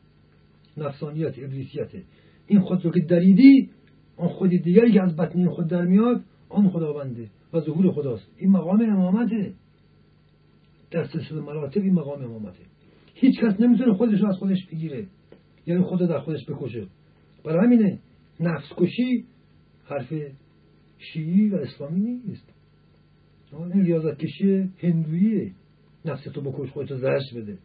[0.77, 2.03] نفسانیت ابلیسیته
[2.47, 3.71] این خود رو که دریدی
[4.17, 8.31] آن خود دیگری که از بطنی خود در میاد آن خداونده و ظهور خداست.
[8.39, 9.53] این مقام امامته
[10.91, 12.65] در سلسله مراتب این مقام امامته.
[13.15, 15.07] هیچ کس نمی‌تونه خودش رو از خودش بگیره.
[15.67, 16.87] یعنی خود در خودش بکشه.
[17.45, 17.99] برای همینه
[18.41, 19.25] نفس کشی
[19.85, 20.13] حرف
[20.99, 22.53] شیعی و اسلامی نیست.
[23.53, 25.53] این ریاضت کشی هندویه.
[26.05, 27.59] نفس تو بکش خودتو زرش بده.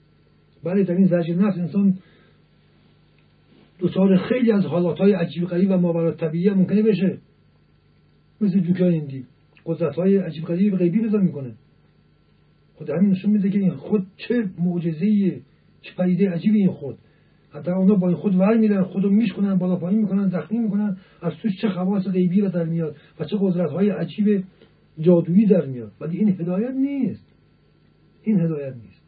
[0.63, 1.97] بله در این زرش نفس انسان
[3.79, 7.17] دوچار خیلی از حالات های عجیب غریب و ماورا طبیعی ممکنه بشه.
[8.41, 9.25] مثل جوکای هندی.
[9.65, 11.51] قدرت های عجیب غریب غیبی بزن می‌کنه.
[12.75, 15.41] خود همین نشون میده که این خود چه معجزه
[15.81, 16.97] چه پدیده عجیبی این خود.
[17.53, 21.33] حتی اونا با این خود ور میرن خودو میشکنن بالا پایین می‌کنن زخمی می‌کنن از
[21.41, 24.43] توش چه خواص غیبی در میاد و چه قدرت های عجیب
[24.99, 25.91] جادویی در میاد.
[26.01, 27.25] ولی این هدایت نیست.
[28.23, 29.01] این هدایت نیست.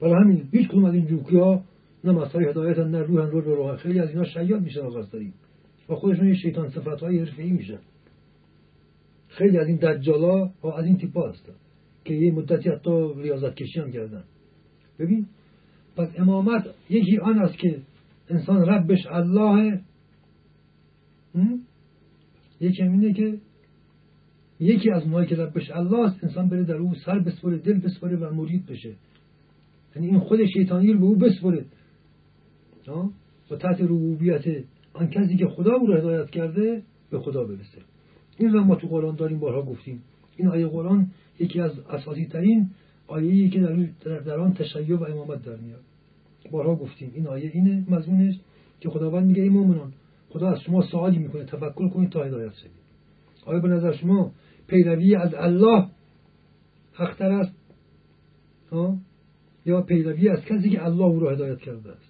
[0.00, 1.62] برای همین هیچ کدوم از این جوکی ها
[2.04, 5.34] نه مسای هدایت نه روح رو روح خیلی از اینا شیاد میشن آغاز داریم
[5.88, 7.78] و خودشون یه شیطان صفت های حرفه میشن
[9.28, 11.52] خیلی از این دجالا ها از این تیپا هستن
[12.04, 14.24] که یه مدتی حتی ریاضت کشی هم کردن.
[14.98, 15.26] ببین
[15.96, 17.80] پس امامت یکی آن است که
[18.28, 19.80] انسان ربش الله.
[22.60, 23.38] یکی اینه که
[24.60, 28.16] یکی از اونهایی که ربش الله است انسان بره در او سر بسپره دل بسپره
[28.16, 28.94] و مرید بشه.
[29.96, 31.64] یعنی این خود شیطانی رو به او بسپره.
[33.50, 34.64] و تحت ربوبیت
[34.98, 37.78] آن کسی که خدا او رو هدایت کرده به خدا برسه.
[38.38, 40.02] این رو ما تو قرآن داریم بارها گفتیم.
[40.36, 42.70] این آیه قرآن یکی از اساسی ترین
[43.06, 43.60] آیه که
[44.04, 45.80] در, در آن تشیع و امامت در میاد.
[46.50, 47.12] بارها گفتیم.
[47.14, 48.34] این آیه اینه مضمونش
[48.80, 49.92] که خداوند میگه ای مؤمنان
[50.30, 52.72] خدا از شما سوالی می‌کنه تفکر کنید تا هدایت شوید.
[53.46, 54.32] آیا به نظر شما
[54.66, 55.86] پیروی از الله
[56.92, 57.52] حقتر است؟
[59.66, 62.07] یا پیروی از کسی که الله او را هدایت کرده است؟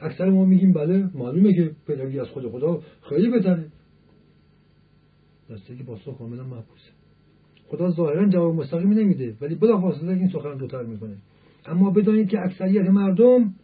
[0.00, 3.66] اکثر ما میگیم بله معلومه که پیروی از خود خدا خیلی بهتره.
[5.50, 6.90] دسته که پاسخ کاملا محبوسه
[7.68, 11.16] خدا ظاهرا جواب مستقیمی نمیده ولی بلافاصله این سخن دوتر می‌کنه.
[11.66, 13.54] اما بدانید که اکثریت مردم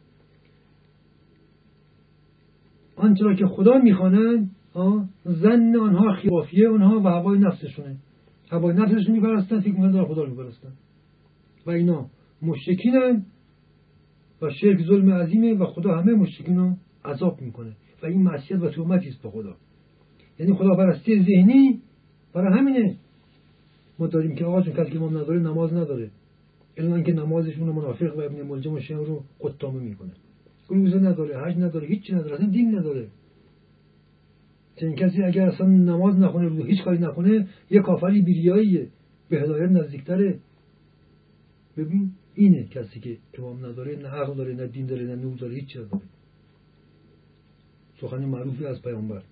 [2.97, 4.51] آنچه که خدا می‌خوانند
[5.25, 7.97] زن آنها خیافیه آنها و هوای نفسشونه.
[8.51, 10.73] هوای نفسشون میپرستن فکر می‌کنن خدا رو میپرستن
[11.67, 12.07] و اینا
[12.43, 13.27] مشکینن
[14.43, 16.73] و شرک ظلم عظیمه و خدا همه مشکین رو
[17.05, 17.73] عذاب می‌کنه.
[18.03, 19.57] و این معصیت و تهمتی است به خدا.
[20.39, 21.81] یعنی خدا پرستی ذهنی
[22.35, 22.97] برای همینه.
[23.99, 26.11] ما داریم که آقا کسی که امام نداره نماز نداره.
[26.77, 30.11] الا اینکه نمازشون منافق و ابن ملجم و شیعه رو قطامه می‌کنه.
[30.69, 33.07] روزه نداره حج نداره هیچی نداره اصلا دین نداره.
[34.77, 38.89] چنین کسی اگر اصلا نماز نخونه رو هیچ کاری نکنه یه کافری بیریاییه.
[39.29, 40.39] به هدایت نزدیکتره.
[41.77, 45.55] ببین اینه کسی که امام نداره نه عقل داره نه دین داره نه نور داره
[45.55, 46.03] هیچ نداره.
[48.01, 49.23] سخن معروفی از پیامبر.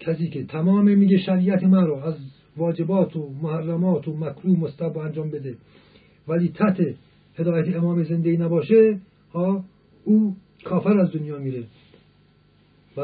[0.00, 2.14] کسی که تمام میگه شریعت من رو از
[2.56, 5.56] واجبات و محرمات و مکروه مستب انجام بده
[6.28, 6.80] ولی تحت
[7.36, 9.00] هدایت امام زنده نباشه
[9.32, 9.64] ها
[10.04, 11.64] او کافر از دنیا میره.
[12.96, 13.02] و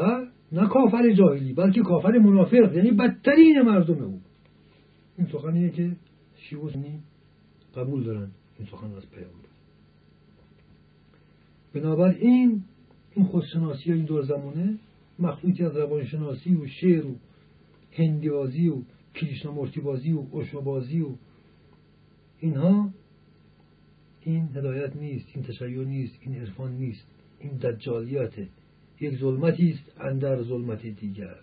[0.51, 4.19] نه کافر جاهلی بلکه کافر منافق یعنی بدترین مردم او.
[5.17, 5.91] این سخنیه که
[6.37, 6.99] شیوزنی
[7.75, 9.51] قبول دارن این سخن از پیامبر.
[11.73, 12.63] بنابراین
[13.15, 14.79] این خودشناسی این دور زمانه
[15.19, 17.15] مخلوطی از روانشناسی و شعر و
[17.91, 18.81] هندیازی و
[19.15, 21.15] کلیشنامورتی بازی و اوشو بازی و
[22.39, 22.89] اینها
[24.21, 27.05] این هدایت نیست این تشیع نیست این عرفان نیست
[27.39, 28.49] این دجالیته
[28.99, 31.35] یک ظلمتی است اندر ظلمتی دیگر.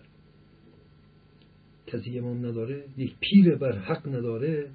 [1.87, 4.69] کسی امام نداره یک پیر بر حق نداره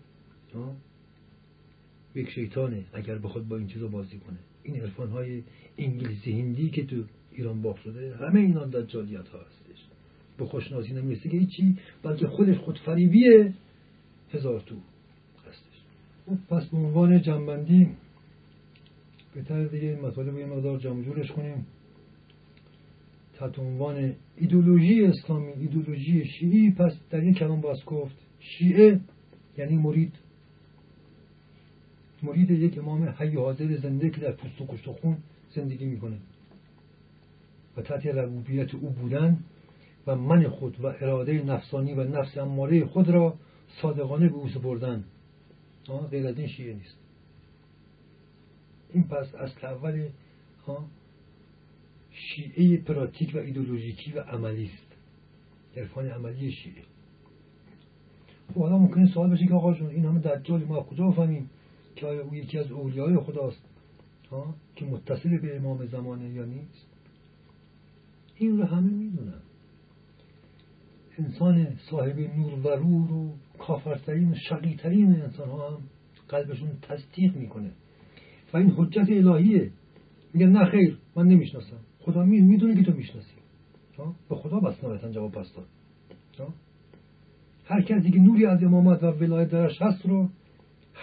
[2.15, 4.39] یک شیطانه اگر بخواد با این چیزا بازی کنه.
[4.63, 5.43] این عرفان های
[5.79, 9.85] انگلیسی هندی که تو ایران باخت شده همه اینا دجالیت ها هستش.
[10.39, 13.55] به خوشناسی نمی‌رسه که هیچی بلکه خودش خودفریبیه
[14.33, 14.75] هزار تو
[15.49, 15.81] هستش.
[16.27, 17.89] خب، پس به عنوان جنبندی
[19.35, 21.67] بهتر دیگه این مطالب یه مقدار جمع کنیم.
[23.35, 29.01] تحت عنوان ایدولوژی اسلامی ایدولوژی شیعی پس در این کلام باز گفت شیعه
[29.59, 30.13] یعنی مرید.
[32.25, 35.17] مرید یک امام حی حاضر زنده که در پوست و کشت و خون
[35.55, 36.17] زندگی می‌کنه.
[37.77, 39.39] و تحت ربوبیت او بودن
[40.07, 43.35] و من خود و اراده نفسانی و نفس اماره خود را
[43.83, 45.05] صادقانه به او سپردن.
[46.11, 46.97] غیر از این شیعه نیست.
[48.93, 50.09] این پس اصل اول
[52.11, 54.97] شیعه پراتیک و ایدولوژیکی و عملی است.
[55.77, 56.83] عرفان عملی شیعه.
[58.55, 61.51] خب حالا ممکنه سوال بشه که آقا این همه دجال ما کجا بفهمیم؟
[61.97, 63.69] که آیا او یکی از اولیای خداست؟
[64.31, 66.87] ها؟ که متصل به امام زمانه یا نیست؟
[68.37, 69.41] این رو همه می‌دونن.
[71.19, 75.83] انسان صاحب نور و رور و کافرترین شقیترین انسان ها هم
[76.29, 77.71] قلبشون تصدیق می‌کنه.
[78.53, 79.71] و این حجت الهیه.
[80.35, 81.79] میگن نه خیر من نمی‌شناسم.
[82.01, 83.35] خدا می‌دونه که تو می‌شناسی.
[84.29, 84.81] به خدا بس
[85.15, 85.69] جواب پس داد
[87.65, 90.29] هر کسی که نوری از امامت و ولایت درش هست رو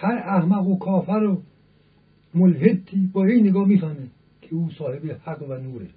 [0.02, 1.42] هر احمق و کافر و
[2.34, 4.08] ملحدی با این نگاه می‌فهمه
[4.42, 5.88] که او صاحب حق و نوره.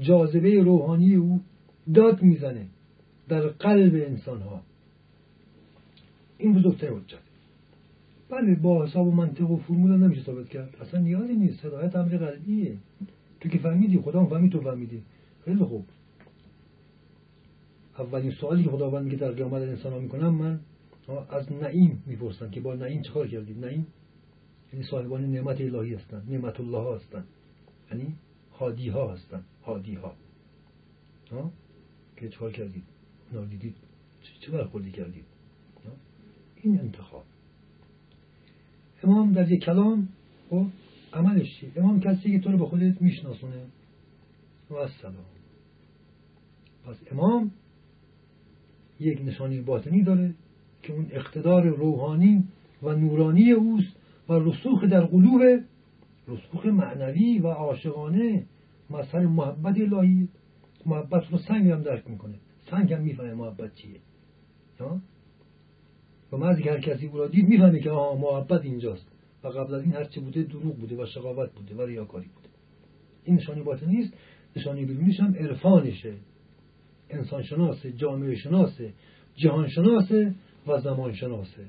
[0.00, 1.40] جاذبه روحانی او
[1.94, 2.66] داد می‌زنه
[3.28, 4.60] در قلب انسان ها
[6.38, 7.18] این بزرگتر حجت.
[8.30, 10.76] بله با حساب و منطق و فرمول نمیشه ثابت کرد.
[10.80, 11.64] اصلا نیازی نیست.
[11.64, 12.76] هدایت امر قلبیه.
[13.40, 15.02] تو که فهمیدی خدا فهمید تو فهمیدی.
[15.44, 15.84] خیلی خوب.
[17.98, 20.60] اولین سوالی که خداوند که در قیامت انسان ها می‌کنم من
[21.30, 23.86] از نعیم می‌پرسن که با نعیم چه کردید؟ نعیم
[24.72, 27.26] یعنی صاحبان نعمت الهی هستند نعمت الله ها هستند
[27.90, 28.14] یعنی
[28.58, 30.14] هادی ها هستند هادی ها
[32.16, 32.84] که چه کردید؟
[33.32, 33.74] اونا دیدید
[34.40, 35.24] چه برخوردی کردید؟
[36.62, 37.24] این انتخاب.
[39.02, 40.08] امام در یک کلام
[40.50, 40.66] خب،
[41.12, 43.66] عملش چی؟ امام کسی که تو رو به خودت میشناسونه.
[44.70, 45.24] و السلام.
[46.86, 47.50] پس امام
[49.00, 50.34] یک نشانی باطنی داره.
[50.86, 52.44] که اون اقتدار روحانی
[52.82, 53.96] و نورانی اوست
[54.28, 55.42] و رسوخ در قلوب
[56.28, 58.46] رسوخ معنوی و عاشقانه
[58.90, 60.28] مظهر محبت الهی.
[60.86, 62.34] محبت رو سنگ هم درک می‌کنه.
[62.70, 64.00] سنگ هم می‌فهمه محبت چیه.
[66.32, 69.06] و من هر کسی او را دید می‌فهمه که آها محبت اینجاست.
[69.44, 72.48] و قبل از این هرچی بوده دروغ بوده و شقاوت بوده و ریاکاری بوده.
[73.24, 74.14] این نشانی باطنی است
[74.56, 76.14] نشانی بیرونیش هم عرفانشه.
[77.10, 78.92] انسان شناسه جامعه شناسه
[79.34, 80.34] جهان شناسه
[80.66, 81.66] و زمان شناسه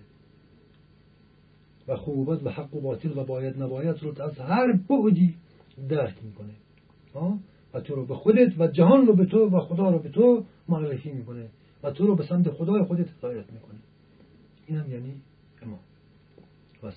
[1.88, 5.36] و خوبت و حق و باطل و باید نباید رو از هر بعدی
[5.90, 6.54] درک می‌کنه.
[7.74, 10.46] و تو رو به خودت و جهان رو به تو و خدا رو به تو
[10.68, 11.50] معرفی می‌کنه.
[11.84, 13.80] و تو رو به سمت خدای خودت هدایت می‌کنه.
[14.68, 15.22] این هم یعنی
[15.62, 15.80] امام.
[16.84, 16.92] و